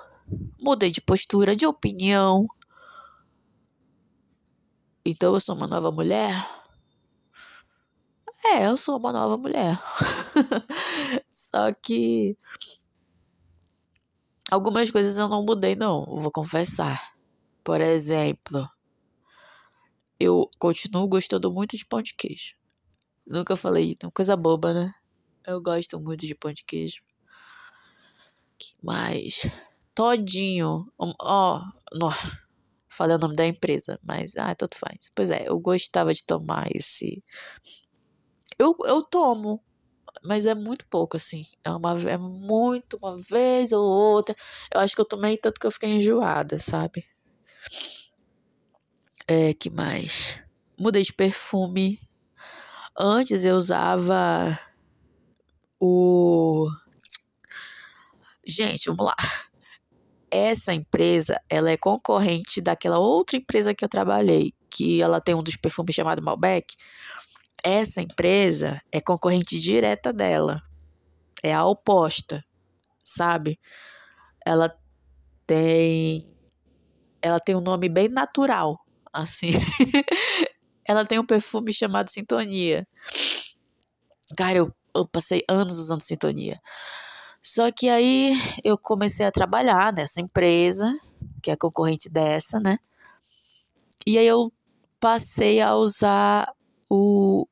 mudei 0.57 0.89
de 0.89 1.01
postura, 1.01 1.53
de 1.53 1.65
opinião. 1.65 2.47
Então 5.05 5.33
eu 5.33 5.39
sou 5.41 5.57
uma 5.57 5.67
nova 5.67 5.91
mulher. 5.91 6.33
É, 8.45 8.65
eu 8.67 8.77
sou 8.77 8.97
uma 8.97 9.11
nova 9.11 9.37
mulher. 9.37 9.77
Só 11.29 11.73
que 11.73 12.37
algumas 14.49 14.89
coisas 14.89 15.17
eu 15.17 15.27
não 15.27 15.43
mudei, 15.43 15.75
não, 15.75 16.05
vou 16.05 16.31
confessar. 16.31 17.18
Por 17.69 17.81
exemplo, 17.81 18.67
eu 20.19 20.49
continuo 20.57 21.07
gostando 21.07 21.53
muito 21.53 21.77
de 21.77 21.85
pão 21.85 22.01
de 22.01 22.15
queijo. 22.15 22.55
Nunca 23.27 23.55
falei, 23.55 23.95
uma 24.01 24.11
coisa 24.11 24.35
boba, 24.35 24.73
né? 24.73 24.91
Eu 25.45 25.61
gosto 25.61 25.99
muito 25.99 26.25
de 26.25 26.33
pão 26.33 26.51
de 26.51 26.63
queijo. 26.63 27.03
Que 28.57 28.73
mais? 28.81 29.51
Todinho. 29.93 30.91
Ó, 30.97 31.61
oh, 32.01 32.09
falei 32.89 33.17
o 33.17 33.19
nome 33.19 33.35
da 33.35 33.45
empresa, 33.45 33.99
mas 34.01 34.35
ah, 34.35 34.55
tanto 34.55 34.75
faz. 34.75 35.11
Pois 35.15 35.29
é, 35.29 35.47
eu 35.47 35.59
gostava 35.59 36.11
de 36.11 36.23
tomar 36.23 36.65
esse. 36.75 37.23
Eu, 38.57 38.75
eu 38.83 39.03
tomo, 39.03 39.63
mas 40.25 40.47
é 40.47 40.55
muito 40.55 40.87
pouco, 40.87 41.17
assim. 41.17 41.43
É, 41.63 41.69
uma, 41.69 41.93
é 42.09 42.17
muito 42.17 42.97
uma 42.97 43.15
vez 43.15 43.71
ou 43.71 43.87
outra. 43.87 44.35
Eu 44.73 44.79
acho 44.81 44.95
que 44.95 45.01
eu 45.01 45.05
tomei 45.05 45.37
tanto 45.37 45.59
que 45.59 45.67
eu 45.67 45.71
fiquei 45.71 45.91
enjoada, 45.91 46.57
sabe? 46.57 47.05
É, 49.27 49.53
que 49.53 49.69
mais? 49.69 50.39
Mudei 50.77 51.03
de 51.03 51.13
perfume. 51.13 51.99
Antes 52.97 53.45
eu 53.45 53.55
usava 53.55 54.57
o. 55.79 56.67
Gente, 58.45 58.87
vamos 58.87 59.05
lá. 59.05 59.15
Essa 60.31 60.73
empresa, 60.73 61.39
ela 61.49 61.69
é 61.69 61.77
concorrente 61.77 62.61
daquela 62.61 62.99
outra 62.99 63.37
empresa 63.37 63.73
que 63.73 63.83
eu 63.83 63.89
trabalhei, 63.89 64.53
que 64.69 65.01
ela 65.01 65.21
tem 65.21 65.35
um 65.35 65.43
dos 65.43 65.55
perfumes 65.55 65.95
chamado 65.95 66.21
Malbec. 66.21 66.75
Essa 67.63 68.01
empresa 68.01 68.81
é 68.91 69.01
concorrente 69.01 69.59
direta 69.59 70.13
dela. 70.13 70.61
É 71.43 71.53
a 71.53 71.65
oposta, 71.65 72.43
sabe? 73.03 73.59
Ela 74.45 74.75
tem 75.45 76.28
ela 77.21 77.39
tem 77.39 77.55
um 77.55 77.61
nome 77.61 77.89
bem 77.89 78.07
natural, 78.09 78.79
assim. 79.11 79.51
ela 80.85 81.05
tem 81.05 81.19
um 81.19 81.25
perfume 81.25 81.73
chamado 81.73 82.09
Sintonia. 82.09 82.87
Cara, 84.35 84.59
eu, 84.59 84.73
eu 84.95 85.07
passei 85.07 85.43
anos 85.49 85.77
usando 85.77 86.01
Sintonia. 86.01 86.59
Só 87.41 87.71
que 87.71 87.89
aí 87.89 88.33
eu 88.63 88.77
comecei 88.77 89.25
a 89.25 89.31
trabalhar 89.31 89.93
nessa 89.93 90.21
empresa, 90.21 90.97
que 91.41 91.51
é 91.51 91.55
concorrente 91.55 92.09
dessa, 92.09 92.59
né? 92.59 92.77
E 94.05 94.17
aí 94.17 94.27
eu 94.27 94.51
passei 94.99 95.61
a 95.61 95.75
usar 95.75 96.53
o 96.89 97.47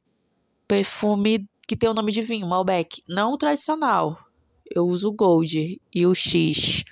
perfume 0.68 1.48
que 1.68 1.76
tem 1.76 1.90
o 1.90 1.94
nome 1.94 2.12
de 2.12 2.22
vinho, 2.22 2.48
Malbec. 2.48 3.02
Não 3.08 3.38
tradicional. 3.38 4.18
Eu 4.70 4.86
uso 4.86 5.10
o 5.10 5.14
Gold 5.14 5.82
e 5.94 6.06
o 6.06 6.14
X. 6.14 6.84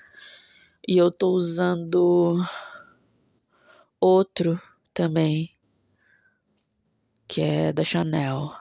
E 0.88 1.00
eu 1.00 1.12
tô 1.12 1.30
usando 1.30 2.38
outro 4.00 4.62
também, 4.93 5.52
que 7.28 7.41
é 7.41 7.74
da 7.74 7.84
Chanel. 7.84 8.52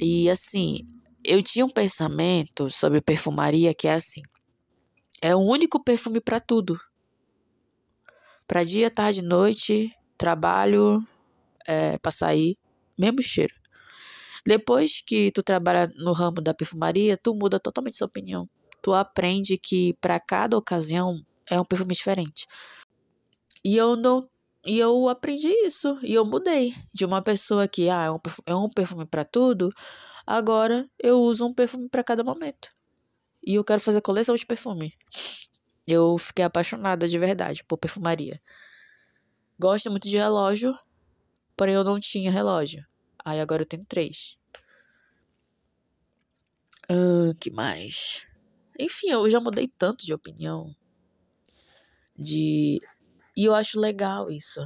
E 0.00 0.28
assim, 0.28 0.84
eu 1.24 1.40
tinha 1.40 1.64
um 1.64 1.70
pensamento 1.70 2.68
sobre 2.68 3.00
perfumaria 3.00 3.72
que 3.72 3.86
é 3.86 3.92
assim: 3.92 4.22
é 5.22 5.32
o 5.32 5.38
único 5.38 5.80
perfume 5.80 6.20
para 6.20 6.40
tudo. 6.40 6.76
Para 8.48 8.64
dia, 8.64 8.90
tarde, 8.90 9.22
noite, 9.22 9.90
trabalho, 10.18 11.06
é, 11.68 11.96
sair, 12.10 12.58
mesmo 12.98 13.22
cheiro. 13.22 13.54
Depois 14.44 15.00
que 15.06 15.30
tu 15.30 15.40
trabalha 15.40 15.86
no 15.94 16.12
ramo 16.12 16.40
da 16.40 16.52
perfumaria, 16.52 17.16
tu 17.16 17.32
muda 17.40 17.60
totalmente 17.60 17.96
sua 17.96 18.08
opinião 18.08 18.48
tu 18.82 18.92
aprende 18.94 19.56
que 19.56 19.94
para 20.00 20.18
cada 20.18 20.56
ocasião 20.56 21.20
é 21.50 21.60
um 21.60 21.64
perfume 21.64 21.94
diferente. 21.94 22.46
E 23.64 23.76
eu 23.76 23.96
não 23.96 24.22
e 24.64 24.78
eu 24.78 25.08
aprendi 25.08 25.48
isso 25.64 25.98
e 26.02 26.12
eu 26.14 26.24
mudei 26.24 26.74
de 26.92 27.06
uma 27.06 27.22
pessoa 27.22 27.66
que 27.66 27.88
ah, 27.88 28.04
é 28.04 28.10
um 28.10 28.18
perfume, 28.18 28.44
é 28.46 28.54
um 28.54 28.68
perfume 28.68 29.06
para 29.06 29.24
tudo, 29.24 29.70
agora 30.26 30.88
eu 30.98 31.18
uso 31.20 31.46
um 31.46 31.54
perfume 31.54 31.88
para 31.88 32.04
cada 32.04 32.22
momento. 32.22 32.68
E 33.46 33.54
eu 33.54 33.64
quero 33.64 33.80
fazer 33.80 34.02
coleção 34.02 34.34
de 34.34 34.44
perfume. 34.44 34.94
Eu 35.88 36.18
fiquei 36.18 36.44
apaixonada 36.44 37.08
de 37.08 37.18
verdade 37.18 37.64
por 37.64 37.78
perfumaria. 37.78 38.38
Gosto 39.58 39.90
muito 39.90 40.08
de 40.08 40.16
relógio, 40.18 40.78
porém 41.56 41.74
eu 41.74 41.84
não 41.84 41.98
tinha 41.98 42.30
relógio. 42.30 42.84
Aí 43.24 43.40
agora 43.40 43.62
eu 43.62 43.66
tenho 43.66 43.84
três. 43.86 44.36
Ah, 46.88 47.32
que 47.40 47.50
mais? 47.50 48.26
Enfim, 48.80 49.10
eu 49.10 49.28
já 49.28 49.38
mudei 49.40 49.68
tanto 49.68 50.04
de 50.04 50.14
opinião. 50.14 50.74
De. 52.16 52.80
E 53.36 53.44
eu 53.44 53.54
acho 53.54 53.78
legal 53.78 54.30
isso. 54.30 54.60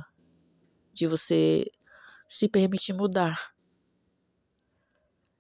De 0.93 1.07
você 1.07 1.67
se 2.29 2.49
permitir 2.49 2.93
mudar. 2.93 3.53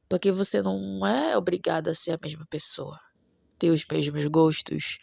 Porque 0.08 0.30
você 0.32 0.60
não 0.60 1.06
é 1.06 1.36
obrigada 1.36 1.92
a 1.92 1.94
ser 1.94 2.12
a 2.12 2.18
mesma 2.22 2.44
pessoa. 2.50 2.98
Ter 3.58 3.70
os 3.70 3.86
mesmos 3.90 4.26
gostos. 4.26 4.98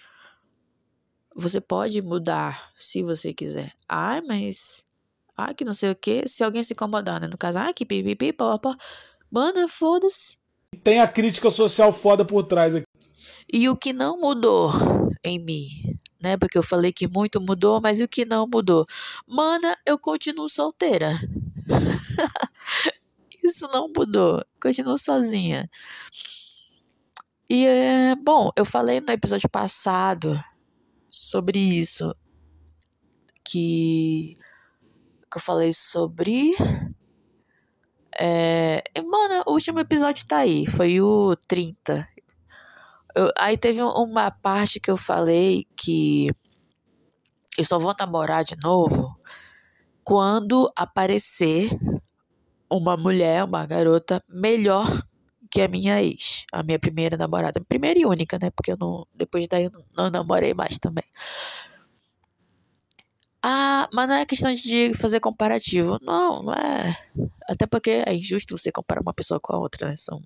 Você 1.35 1.61
pode 1.61 2.01
mudar 2.01 2.71
se 2.75 3.01
você 3.01 3.33
quiser. 3.33 3.73
Ai, 3.87 4.21
mas. 4.21 4.85
Ai, 5.37 5.55
que 5.55 5.63
não 5.63 5.73
sei 5.73 5.91
o 5.91 5.95
que. 5.95 6.27
Se 6.27 6.43
alguém 6.43 6.63
se 6.63 6.73
incomodar, 6.73 7.21
né? 7.21 7.27
No 7.27 7.37
caso, 7.37 7.57
ai, 7.57 7.73
que 7.73 7.85
pipipi, 7.85 8.33
papapá. 8.33 8.77
Mano, 9.31 9.65
foda-se. 9.69 10.37
Tem 10.83 10.99
a 10.99 11.07
crítica 11.07 11.49
social 11.49 11.93
foda 11.93 12.25
por 12.25 12.43
trás 12.43 12.75
aqui. 12.75 12.85
E 13.51 13.67
o 13.67 13.75
que 13.75 13.91
não 13.91 14.17
mudou 14.17 14.71
em 15.23 15.37
mim, 15.39 15.95
né? 16.21 16.37
Porque 16.37 16.57
eu 16.57 16.63
falei 16.63 16.91
que 16.91 17.07
muito 17.07 17.41
mudou, 17.41 17.81
mas 17.81 17.99
o 17.99 18.07
que 18.07 18.23
não 18.23 18.47
mudou? 18.47 18.85
Mana, 19.27 19.77
eu 19.85 19.99
continuo 19.99 20.47
solteira. 20.47 21.11
Isso 23.43 23.67
não 23.73 23.91
mudou. 23.95 24.43
Continuo 24.61 24.97
sozinha. 24.97 25.69
E 27.49 27.65
é, 27.65 28.15
bom, 28.15 28.49
eu 28.55 28.63
falei 28.63 29.01
no 29.01 29.11
episódio 29.11 29.49
passado 29.49 30.41
sobre 31.09 31.59
isso. 31.59 32.15
Que, 33.43 34.37
que 35.29 35.37
eu 35.37 35.41
falei 35.41 35.73
sobre. 35.73 36.55
É, 38.17 38.81
mano, 39.03 39.43
o 39.47 39.51
último 39.51 39.79
episódio 39.79 40.25
tá 40.27 40.37
aí. 40.37 40.65
Foi 40.65 41.01
o 41.01 41.35
30. 41.47 42.07
Eu, 43.15 43.29
aí 43.37 43.57
teve 43.57 43.81
uma 43.81 44.31
parte 44.31 44.79
que 44.79 44.89
eu 44.89 44.97
falei 44.97 45.65
que 45.75 46.27
eu 47.57 47.65
só 47.65 47.77
vou 47.77 47.93
namorar 47.99 48.43
de 48.43 48.55
novo 48.63 49.15
quando 50.03 50.71
aparecer 50.75 51.69
uma 52.69 52.95
mulher, 52.95 53.43
uma 53.43 53.65
garota 53.65 54.23
melhor 54.27 54.87
que 55.49 55.61
a 55.61 55.67
minha 55.67 56.01
ex, 56.01 56.45
a 56.51 56.63
minha 56.63 56.79
primeira 56.79 57.17
namorada, 57.17 57.59
primeira 57.67 57.99
e 57.99 58.05
única, 58.05 58.39
né? 58.41 58.49
Porque 58.51 58.71
eu 58.71 58.77
não, 58.79 59.05
depois 59.13 59.47
daí 59.47 59.65
eu 59.65 59.71
não, 59.95 60.09
namorei 60.09 60.53
mais 60.53 60.79
também. 60.79 61.03
Ah, 63.43 63.89
mas 63.93 64.07
não 64.07 64.15
é 64.15 64.25
questão 64.25 64.53
de 64.53 64.93
fazer 64.93 65.19
comparativo. 65.19 65.97
Não, 66.01 66.43
não 66.43 66.53
é. 66.53 66.95
Até 67.49 67.65
porque 67.67 68.03
é 68.05 68.13
injusto 68.13 68.57
você 68.57 68.71
comparar 68.71 69.01
uma 69.01 69.13
pessoa 69.13 69.39
com 69.39 69.53
a 69.53 69.59
outra, 69.59 69.89
né? 69.89 69.95
São, 69.97 70.21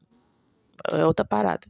é 0.92 1.06
outra 1.06 1.26
parada 1.26 1.66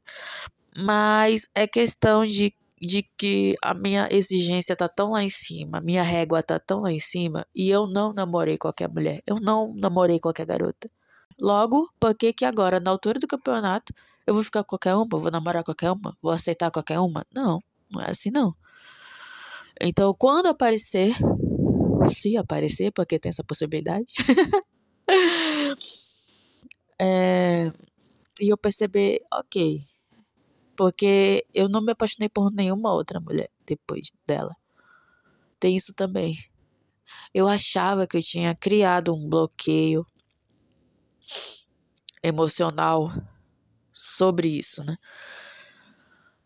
mas 0.77 1.49
é 1.55 1.65
questão 1.65 2.25
de, 2.25 2.53
de 2.81 3.03
que 3.17 3.55
a 3.63 3.73
minha 3.73 4.09
exigência 4.11 4.75
tá 4.75 4.89
tão 4.89 5.11
lá 5.11 5.23
em 5.23 5.29
cima, 5.29 5.79
minha 5.81 6.03
régua 6.03 6.43
tá 6.43 6.59
tão 6.59 6.79
lá 6.79 6.91
em 6.91 6.99
cima, 6.99 7.45
e 7.55 7.69
eu 7.69 7.87
não 7.87 8.13
namorei 8.13 8.57
qualquer 8.57 8.89
mulher, 8.89 9.21
eu 9.25 9.37
não 9.41 9.73
namorei 9.75 10.19
qualquer 10.19 10.45
garota. 10.45 10.89
Logo, 11.39 11.89
por 11.99 12.15
que 12.15 12.33
que 12.33 12.45
agora, 12.45 12.79
na 12.79 12.91
altura 12.91 13.19
do 13.19 13.27
campeonato, 13.27 13.93
eu 14.27 14.33
vou 14.33 14.43
ficar 14.43 14.63
com 14.63 14.69
qualquer 14.69 14.95
uma, 14.95 15.07
vou 15.11 15.31
namorar 15.31 15.63
qualquer 15.63 15.91
uma, 15.91 16.15
vou 16.21 16.31
aceitar 16.31 16.71
qualquer 16.71 16.99
uma? 16.99 17.25
Não, 17.33 17.61
não 17.89 18.01
é 18.01 18.11
assim 18.11 18.31
não. 18.31 18.55
Então, 19.79 20.15
quando 20.17 20.47
aparecer, 20.47 21.13
se 22.05 22.37
aparecer, 22.37 22.91
porque 22.91 23.19
tem 23.19 23.29
essa 23.29 23.43
possibilidade, 23.43 24.13
é, 26.99 27.71
e 28.41 28.51
eu 28.51 28.57
perceber, 28.57 29.21
ok, 29.33 29.81
Porque 30.75 31.45
eu 31.53 31.69
não 31.69 31.81
me 31.81 31.91
apaixonei 31.91 32.29
por 32.29 32.51
nenhuma 32.51 32.93
outra 32.93 33.19
mulher 33.19 33.49
depois 33.65 34.11
dela. 34.27 34.55
Tem 35.59 35.75
isso 35.75 35.93
também. 35.93 36.37
Eu 37.33 37.47
achava 37.47 38.07
que 38.07 38.17
eu 38.17 38.21
tinha 38.21 38.53
criado 38.55 39.15
um 39.15 39.29
bloqueio 39.29 40.05
emocional 42.21 43.11
sobre 43.93 44.49
isso, 44.49 44.83
né? 44.83 44.95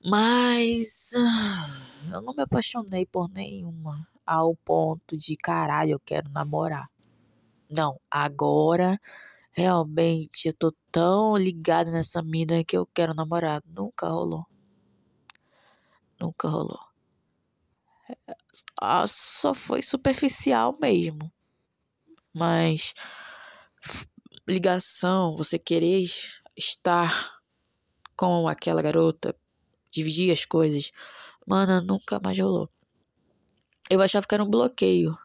Mas 0.05 1.11
ah, 1.15 2.15
eu 2.15 2.21
não 2.21 2.33
me 2.33 2.43
apaixonei 2.43 3.05
por 3.05 3.29
nenhuma 3.29 4.07
ao 4.25 4.55
ponto 4.55 5.17
de 5.17 5.35
caralho, 5.35 5.91
eu 5.91 5.99
quero 5.99 6.29
namorar. 6.29 6.89
Não, 7.69 7.99
agora 8.09 8.99
realmente 9.59 10.47
eu 10.47 10.53
tô 10.53 10.73
tão 10.89 11.35
ligado 11.35 11.91
nessa 11.91 12.21
mina 12.23 12.63
que 12.63 12.77
eu 12.77 12.85
quero 12.85 13.13
namorar. 13.13 13.61
Nunca 13.65 14.07
rolou. 14.07 14.45
Nunca 16.19 16.47
rolou. 16.47 16.79
Ah, 18.81 19.05
só 19.05 19.53
foi 19.53 19.81
superficial 19.81 20.77
mesmo. 20.81 21.31
Mas 22.33 22.93
ligação, 24.47 25.35
você 25.35 25.59
querer 25.59 26.05
estar 26.55 27.39
com 28.15 28.47
aquela 28.47 28.81
garota 28.81 29.35
dividir 29.91 30.31
as 30.31 30.45
coisas. 30.45 30.91
Mano, 31.45 31.81
nunca 31.81 32.19
mais 32.23 32.39
rolou. 32.39 32.69
Eu 33.89 34.01
achava 34.01 34.25
que 34.25 34.33
era 34.33 34.43
um 34.43 34.49
bloqueio. 34.49 35.17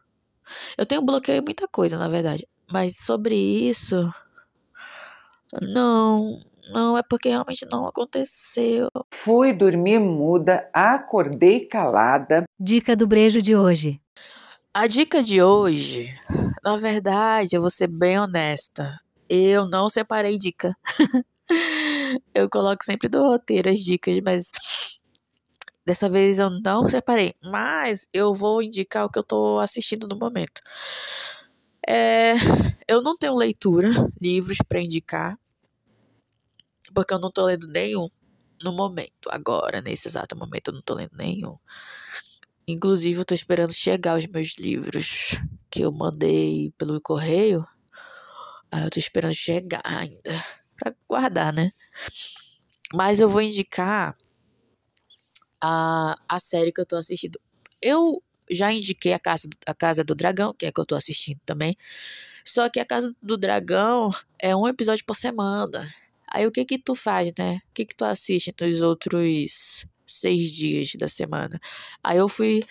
Eu 0.77 0.85
tenho 0.85 1.01
bloqueio 1.01 1.39
em 1.39 1.45
muita 1.45 1.67
coisa, 1.67 1.97
na 1.97 2.09
verdade. 2.09 2.45
Mas 2.71 2.97
sobre 2.97 3.35
isso. 3.35 4.13
Não, 5.61 6.41
não, 6.69 6.97
é 6.97 7.03
porque 7.03 7.29
realmente 7.29 7.65
não 7.71 7.87
aconteceu. 7.87 8.89
Fui 9.11 9.53
dormir 9.53 9.99
muda, 9.99 10.69
acordei 10.73 11.65
calada. 11.65 12.43
Dica 12.59 12.95
do 12.95 13.07
brejo 13.07 13.41
de 13.41 13.55
hoje. 13.55 14.01
A 14.73 14.87
dica 14.87 15.23
de 15.23 15.41
hoje, 15.41 16.13
na 16.63 16.75
verdade, 16.75 17.55
eu 17.55 17.61
vou 17.61 17.69
ser 17.69 17.87
bem 17.87 18.19
honesta. 18.19 18.99
Eu 19.29 19.69
não 19.69 19.89
separei 19.89 20.37
dica. 20.37 20.75
eu 22.33 22.49
coloco 22.49 22.83
sempre 22.83 23.07
do 23.07 23.21
roteiro 23.21 23.69
as 23.69 23.79
dicas, 23.79 24.19
mas 24.23 24.51
dessa 25.85 26.09
vez 26.09 26.39
eu 26.39 26.49
não 26.49 26.89
separei. 26.89 27.33
Mas 27.41 28.09
eu 28.11 28.33
vou 28.33 28.61
indicar 28.61 29.05
o 29.05 29.09
que 29.09 29.17
eu 29.17 29.23
tô 29.23 29.59
assistindo 29.59 30.07
no 30.09 30.17
momento. 30.17 30.59
É, 31.87 32.33
eu 32.87 33.01
não 33.01 33.15
tenho 33.15 33.35
leitura, 33.35 33.89
livros 34.19 34.57
para 34.67 34.81
indicar, 34.81 35.37
porque 36.95 37.13
eu 37.13 37.19
não 37.19 37.29
tô 37.29 37.45
lendo 37.45 37.67
nenhum 37.67 38.09
no 38.63 38.71
momento. 38.71 39.29
Agora, 39.29 39.81
nesse 39.81 40.07
exato 40.07 40.35
momento, 40.35 40.69
eu 40.69 40.75
não 40.75 40.81
tô 40.81 40.95
lendo 40.95 41.15
nenhum. 41.15 41.57
Inclusive, 42.67 43.19
eu 43.19 43.25
tô 43.25 43.35
esperando 43.35 43.73
chegar 43.73 44.17
os 44.17 44.25
meus 44.25 44.55
livros 44.57 45.35
que 45.69 45.81
eu 45.81 45.91
mandei 45.91 46.73
pelo 46.77 46.99
correio. 47.01 47.67
Aí 48.71 48.83
eu 48.83 48.89
tô 48.89 48.97
esperando 48.97 49.35
chegar 49.35 49.81
ainda 49.83 50.31
para 50.79 50.95
guardar, 51.07 51.53
né? 51.53 51.71
Mas 52.93 53.19
eu 53.19 53.29
vou 53.29 53.41
indicar 53.41 54.17
a, 55.61 56.17
a 56.27 56.39
série 56.39 56.71
que 56.71 56.81
eu 56.81 56.85
tô 56.85 56.95
assistindo. 56.95 57.39
Eu 57.81 58.23
já 58.49 58.71
indiquei 58.71 59.13
a 59.13 59.19
Casa, 59.19 59.49
a 59.65 59.73
Casa 59.73 60.03
do 60.03 60.15
Dragão, 60.15 60.53
que 60.57 60.65
é 60.65 60.71
que 60.71 60.79
eu 60.79 60.85
tô 60.85 60.95
assistindo 60.95 61.39
também. 61.45 61.75
Só 62.43 62.69
que 62.69 62.79
a 62.79 62.85
Casa 62.85 63.13
do 63.21 63.37
Dragão 63.37 64.11
é 64.39 64.55
um 64.55 64.67
episódio 64.67 65.03
por 65.05 65.15
semana. 65.15 65.87
Aí 66.31 66.45
o 66.47 66.51
que 66.51 66.65
que 66.65 66.79
tu 66.79 66.95
faz, 66.95 67.31
né? 67.37 67.59
O 67.69 67.73
que 67.73 67.85
que 67.85 67.95
tu 67.95 68.05
assiste 68.05 68.53
nos 68.61 68.81
outros 68.81 69.85
seis 70.05 70.51
dias 70.51 70.91
da 70.97 71.07
semana? 71.07 71.59
Aí 72.03 72.17
eu 72.17 72.29
fui 72.29 72.63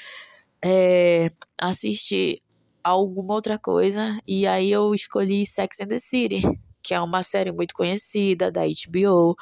é, 0.64 1.31
assistir 1.59 2.43
alguma 2.83 3.35
outra 3.35 3.59
coisa 3.59 4.19
e 4.27 4.47
aí 4.47 4.71
eu 4.71 4.95
escolhi 4.95 5.47
Sex 5.47 5.81
and 5.81 5.88
the 5.88 5.99
City 5.99 6.43
que 6.85 6.93
é 6.93 7.01
uma 7.01 7.23
série 7.23 7.51
muito 7.51 7.75
conhecida 7.75 8.53
da 8.53 8.61
HBO, 8.61 9.35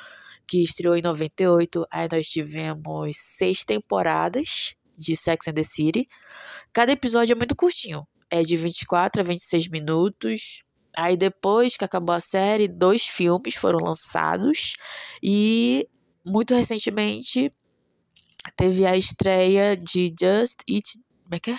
que 0.47 0.63
estreou 0.63 0.97
em 0.97 1.03
98. 1.03 1.85
Aí 1.91 2.09
nós 2.11 2.29
tivemos 2.29 3.17
seis 3.17 3.65
temporadas 3.65 4.77
de 4.97 5.17
Sex 5.17 5.49
and 5.49 5.55
the 5.55 5.65
City. 5.65 6.09
Cada 6.73 6.93
episódio 6.93 7.33
é 7.33 7.37
muito 7.37 7.57
curtinho, 7.57 8.07
é 8.31 8.43
de 8.43 8.57
24 8.57 9.21
a 9.21 9.25
26 9.25 9.69
minutos. 9.69 10.63
Aí 10.97 11.17
depois 11.17 11.77
que 11.77 11.85
acabou 11.85 12.15
a 12.15 12.21
série, 12.21 12.69
dois 12.69 13.07
filmes 13.07 13.55
foram 13.55 13.79
lançados 13.83 14.75
e 15.23 15.89
muito 16.25 16.55
recentemente 16.55 17.53
teve 18.57 18.85
a 18.87 18.97
estreia 18.97 19.77
de 19.77 20.09
Just 20.09 20.61
It, 20.69 21.01
como 21.23 21.35
é 21.35 21.41
que 21.41 21.51
é? 21.51 21.59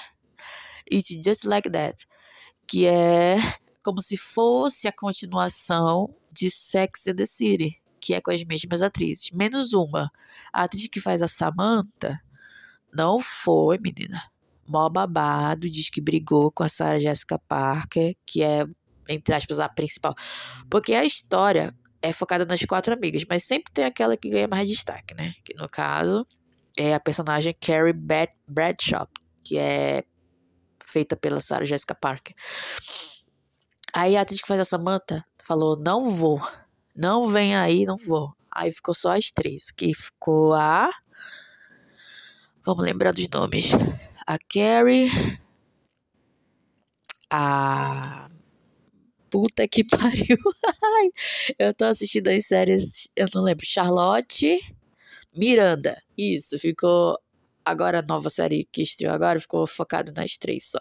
It's 0.91 1.17
Just 1.25 1.45
Like 1.45 1.69
That, 1.69 2.05
que 2.67 2.85
é 2.85 3.37
como 3.83 4.01
se 4.01 4.17
fosse 4.17 4.87
a 4.87 4.91
continuação 4.91 6.13
de 6.31 6.49
Sex 6.49 7.07
and 7.07 7.15
the 7.15 7.25
City, 7.25 7.81
que 7.99 8.13
é 8.13 8.21
com 8.21 8.31
as 8.31 8.43
mesmas 8.43 8.81
atrizes, 8.81 9.31
menos 9.31 9.73
uma. 9.73 10.11
A 10.51 10.63
atriz 10.63 10.87
que 10.87 10.99
faz 10.99 11.21
a 11.21 11.27
Samantha 11.27 12.19
não 12.93 13.19
foi, 13.19 13.77
menina. 13.79 14.21
Mó 14.67 14.89
babado, 14.89 15.69
diz 15.69 15.89
que 15.89 16.01
brigou 16.01 16.51
com 16.51 16.63
a 16.63 16.69
Sarah 16.69 16.99
Jessica 16.99 17.37
Parker, 17.39 18.15
que 18.25 18.41
é, 18.41 18.65
entre 19.07 19.35
aspas, 19.35 19.59
a 19.59 19.69
principal. 19.69 20.15
Porque 20.69 20.93
a 20.93 21.03
história 21.03 21.75
é 22.01 22.11
focada 22.11 22.45
nas 22.45 22.63
quatro 22.65 22.93
amigas, 22.93 23.23
mas 23.29 23.43
sempre 23.43 23.71
tem 23.73 23.85
aquela 23.85 24.17
que 24.17 24.29
ganha 24.29 24.47
mais 24.47 24.69
destaque, 24.69 25.15
né? 25.15 25.33
Que 25.43 25.55
no 25.55 25.69
caso 25.69 26.25
é 26.77 26.93
a 26.93 26.99
personagem 26.99 27.55
Carrie 27.59 27.93
Bradshaw, 28.47 29.07
que 29.43 29.57
é 29.57 30.03
feita 30.85 31.15
pela 31.15 31.39
Sarah 31.39 31.65
Jessica 31.65 31.95
Parker. 31.95 32.35
Aí 33.93 34.17
a 34.17 34.21
atriz 34.21 34.41
que 34.41 34.47
faz 34.47 34.59
a 34.59 34.65
Samantha 34.65 35.23
falou: 35.45 35.77
Não 35.77 36.09
vou, 36.09 36.41
não 36.95 37.27
vem 37.27 37.55
aí, 37.55 37.85
não 37.85 37.97
vou. 37.97 38.33
Aí 38.51 38.71
ficou 38.71 38.93
só 38.93 39.15
as 39.15 39.31
três, 39.31 39.71
que 39.71 39.93
ficou 39.93 40.53
a. 40.53 40.89
Vamos 42.65 42.83
lembrar 42.83 43.13
dos 43.13 43.29
nomes: 43.29 43.71
a 44.27 44.37
Carrie, 44.51 45.09
a. 47.29 48.22
Puta 49.33 49.67
que 49.67 49.83
pariu. 49.89 50.37
eu 51.57 51.73
tô 51.73 51.85
assistindo 51.85 52.27
as 52.27 52.45
séries, 52.45 53.11
eu 53.15 53.25
não 53.33 53.41
lembro. 53.41 53.65
Charlotte, 53.65 54.59
Miranda. 55.35 55.99
Isso, 56.15 56.59
ficou 56.59 57.17
agora 57.65 57.97
a 57.97 58.03
nova 58.03 58.29
série 58.29 58.67
que 58.71 58.83
estreou 58.83 59.11
agora 59.11 59.39
ficou 59.39 59.65
focada 59.65 60.13
nas 60.15 60.37
três 60.37 60.69
só. 60.69 60.77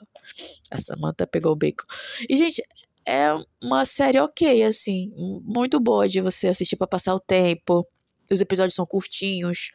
A 0.71 0.77
Samantha 0.77 1.27
pegou 1.27 1.53
o 1.53 1.57
bacon. 1.57 1.87
E, 2.29 2.37
gente, 2.37 2.63
é 3.07 3.29
uma 3.63 3.87
série 3.87 4.21
ok, 4.21 4.65
assim, 4.65 5.11
muito 5.17 5.81
boa 5.81 6.07
de 6.07 6.21
você 6.21 6.49
assistir 6.49 6.77
para 6.77 6.87
passar 6.87 7.15
o 7.15 7.21
tempo. 7.21 7.89
Os 8.31 8.43
episódios 8.43 8.75
são 8.75 8.85
curtinhos. 8.85 9.71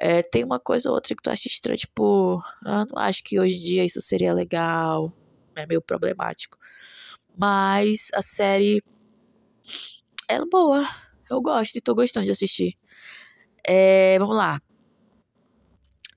É, 0.00 0.22
tem 0.22 0.44
uma 0.44 0.58
coisa 0.58 0.88
ou 0.88 0.94
outra 0.94 1.14
que 1.14 1.22
tu 1.22 1.28
acha 1.28 1.46
estranha, 1.46 1.76
tipo, 1.76 2.42
ah, 2.64 2.86
não 2.90 3.02
acho 3.02 3.22
que 3.22 3.38
hoje 3.38 3.56
em 3.56 3.64
dia 3.64 3.84
isso 3.84 4.00
seria 4.00 4.32
legal. 4.32 5.12
É 5.54 5.66
meio 5.66 5.82
problemático. 5.82 6.56
Mas 7.38 8.08
a 8.14 8.20
série 8.20 8.82
é 10.28 10.44
boa. 10.44 10.84
Eu 11.30 11.40
gosto 11.40 11.76
e 11.76 11.80
tô 11.80 11.94
gostando 11.94 12.26
de 12.26 12.32
assistir. 12.32 12.76
É, 13.64 14.18
vamos 14.18 14.36
lá. 14.36 14.60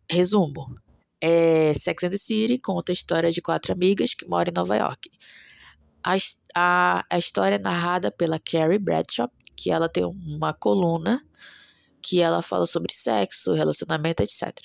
Resumo. 0.10 0.76
É, 1.22 1.74
Sex 1.76 2.04
and 2.04 2.10
the 2.10 2.18
City 2.18 2.58
conta 2.58 2.92
a 2.92 2.94
história 2.94 3.30
de 3.30 3.40
quatro 3.40 3.72
amigas 3.72 4.16
que 4.16 4.28
moram 4.28 4.50
em 4.50 4.56
Nova 4.56 4.76
York. 4.76 5.12
A, 6.04 6.16
a, 6.56 7.06
a 7.08 7.18
história 7.20 7.58
é 7.58 7.60
narrada 7.60 8.10
pela 8.10 8.40
Carrie 8.40 8.80
Bradshaw, 8.80 9.30
que 9.56 9.70
ela 9.70 9.88
tem 9.88 10.04
uma 10.04 10.54
coluna 10.54 11.24
que 12.02 12.20
ela 12.20 12.42
fala 12.42 12.66
sobre 12.66 12.92
sexo, 12.92 13.54
relacionamento, 13.54 14.24
etc. 14.24 14.58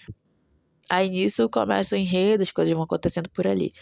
Aí 0.89 1.11
nisso 1.11 1.47
começa 1.51 1.95
o 1.95 1.99
enredo, 1.99 2.43
as 2.43 2.51
coisas 2.51 2.73
vão 2.73 2.85
acontecendo 2.85 3.29
por 3.29 3.47
ali. 3.47 3.75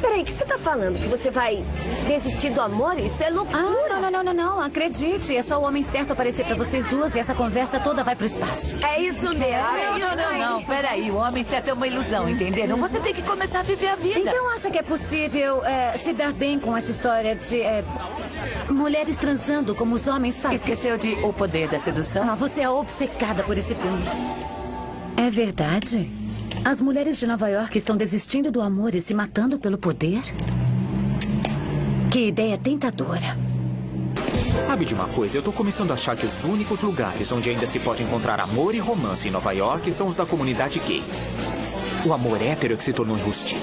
Peraí, 0.00 0.22
o 0.22 0.24
que 0.24 0.32
você 0.32 0.44
tá 0.44 0.58
falando? 0.58 0.98
Que 0.98 1.08
você 1.08 1.30
vai 1.30 1.64
desistir 2.06 2.50
do 2.50 2.60
amor? 2.60 2.98
Isso 2.98 3.22
é 3.22 3.30
loucura. 3.30 3.58
Ah, 3.58 4.00
não, 4.00 4.00
não, 4.00 4.10
não, 4.10 4.24
não, 4.24 4.34
não. 4.34 4.60
Acredite. 4.60 5.36
É 5.36 5.42
só 5.42 5.58
o 5.58 5.62
homem 5.62 5.82
certo 5.82 6.12
aparecer 6.12 6.44
para 6.44 6.54
vocês 6.54 6.86
duas 6.86 7.14
e 7.14 7.18
essa 7.18 7.34
conversa 7.34 7.80
toda 7.80 8.02
vai 8.02 8.16
pro 8.16 8.26
espaço. 8.26 8.76
É 8.84 9.00
isso 9.00 9.28
mesmo. 9.28 9.42
Não, 9.42 9.98
não, 9.98 10.16
não, 10.16 10.38
não. 10.38 10.62
Peraí, 10.64 11.10
o 11.10 11.16
homem 11.16 11.42
certo 11.42 11.68
é 11.68 11.72
uma 11.72 11.86
ilusão, 11.86 12.28
entenderam? 12.28 12.76
Você 12.76 13.00
tem 13.00 13.14
que 13.14 13.22
começar 13.22 13.60
a 13.60 13.62
viver 13.62 13.88
a 13.88 13.96
vida. 13.96 14.20
Então 14.20 14.48
acha 14.50 14.70
que 14.70 14.78
é 14.78 14.82
possível 14.82 15.64
é, 15.64 15.96
se 15.98 16.12
dar 16.12 16.32
bem 16.32 16.58
com 16.58 16.76
essa 16.76 16.90
história 16.90 17.34
de 17.34 17.60
é, 17.60 17.84
mulheres 18.68 19.16
transando 19.16 19.74
como 19.74 19.94
os 19.94 20.06
homens 20.06 20.40
fazem? 20.40 20.56
Esqueceu 20.56 20.96
de 20.98 21.14
O 21.22 21.32
Poder 21.32 21.68
da 21.68 21.78
Sedução? 21.78 22.30
Ah, 22.30 22.34
você 22.34 22.62
é 22.62 22.68
obcecada 22.68 23.42
por 23.42 23.56
esse 23.56 23.74
filme. 23.74 24.04
É 25.16 25.30
verdade? 25.30 26.10
As 26.64 26.80
mulheres 26.80 27.18
de 27.18 27.26
Nova 27.26 27.48
York 27.48 27.76
estão 27.76 27.96
desistindo 27.96 28.48
do 28.48 28.60
amor 28.60 28.94
e 28.94 29.00
se 29.00 29.12
matando 29.12 29.58
pelo 29.58 29.76
poder? 29.76 30.22
Que 32.12 32.28
ideia 32.28 32.56
tentadora. 32.56 33.36
Sabe 34.56 34.84
de 34.84 34.94
uma 34.94 35.08
coisa? 35.08 35.36
Eu 35.36 35.42
tô 35.42 35.50
começando 35.50 35.90
a 35.90 35.94
achar 35.94 36.16
que 36.16 36.24
os 36.24 36.44
únicos 36.44 36.80
lugares 36.80 37.32
onde 37.32 37.50
ainda 37.50 37.66
se 37.66 37.80
pode 37.80 38.04
encontrar 38.04 38.38
amor 38.38 38.76
e 38.76 38.78
romance 38.78 39.26
em 39.26 39.30
Nova 39.32 39.50
York 39.50 39.92
são 39.92 40.06
os 40.06 40.14
da 40.14 40.24
comunidade 40.24 40.78
gay. 40.78 41.02
O 42.06 42.12
amor 42.12 42.40
hétero 42.40 42.74
é 42.74 42.76
que 42.76 42.84
se 42.84 42.92
tornou 42.92 43.18
enrustido. 43.18 43.60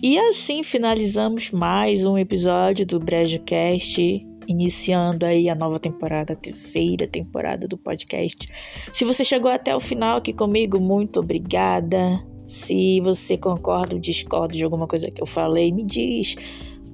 E 0.00 0.16
assim 0.16 0.62
finalizamos 0.62 1.50
mais 1.50 2.04
um 2.04 2.16
episódio 2.16 2.86
do 2.86 3.00
BrejoCast, 3.00 4.29
iniciando 4.46 5.24
aí 5.24 5.48
a 5.48 5.54
nova 5.54 5.78
temporada, 5.78 6.32
a 6.32 6.36
terceira 6.36 7.06
temporada 7.06 7.66
do 7.68 7.78
podcast. 7.78 8.46
Se 8.92 9.04
você 9.04 9.24
chegou 9.24 9.50
até 9.50 9.74
o 9.74 9.80
final 9.80 10.18
aqui 10.18 10.32
comigo, 10.32 10.80
muito 10.80 11.20
obrigada. 11.20 12.22
Se 12.48 13.00
você 13.00 13.36
concorda 13.36 13.94
ou 13.94 14.00
discorda 14.00 14.54
de 14.54 14.64
alguma 14.64 14.86
coisa 14.86 15.10
que 15.10 15.22
eu 15.22 15.26
falei, 15.26 15.70
me 15.70 15.84
diz. 15.84 16.34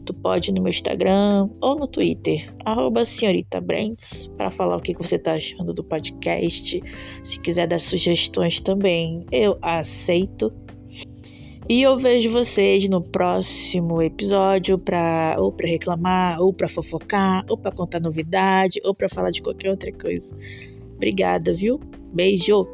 Tu 0.05 0.14
pode 0.14 0.51
ir 0.51 0.55
no 0.55 0.62
meu 0.62 0.70
Instagram 0.70 1.49
ou 1.61 1.76
no 1.76 1.88
Twitter, 1.88 2.55
arroba 2.64 3.05
senhorita 3.05 3.61
Brands, 3.61 4.30
para 4.36 4.53
falar 4.53 4.76
o 4.76 4.80
que 4.80 4.94
você 4.94 5.18
tá 5.18 5.34
achando 5.34 5.74
do 5.74 5.82
podcast. 5.82 6.80
Se 7.24 7.40
quiser 7.40 7.66
dar 7.66 7.80
sugestões 7.80 8.61
também, 8.61 9.26
eu 9.32 9.59
aceito. 9.61 10.53
E 11.68 11.82
eu 11.82 11.98
vejo 11.98 12.30
vocês 12.30 12.88
no 12.88 13.02
próximo 13.02 14.00
episódio 14.00 14.78
para 14.78 15.34
ou 15.36 15.50
para 15.50 15.68
reclamar, 15.68 16.40
ou 16.40 16.52
para 16.52 16.68
fofocar, 16.68 17.44
ou 17.48 17.58
para 17.58 17.72
contar 17.72 17.98
novidade, 17.98 18.80
ou 18.84 18.94
para 18.94 19.08
falar 19.08 19.32
de 19.32 19.42
qualquer 19.42 19.70
outra 19.70 19.90
coisa. 19.90 20.32
Obrigada, 20.94 21.52
viu? 21.52 21.80
Beijo. 22.12 22.68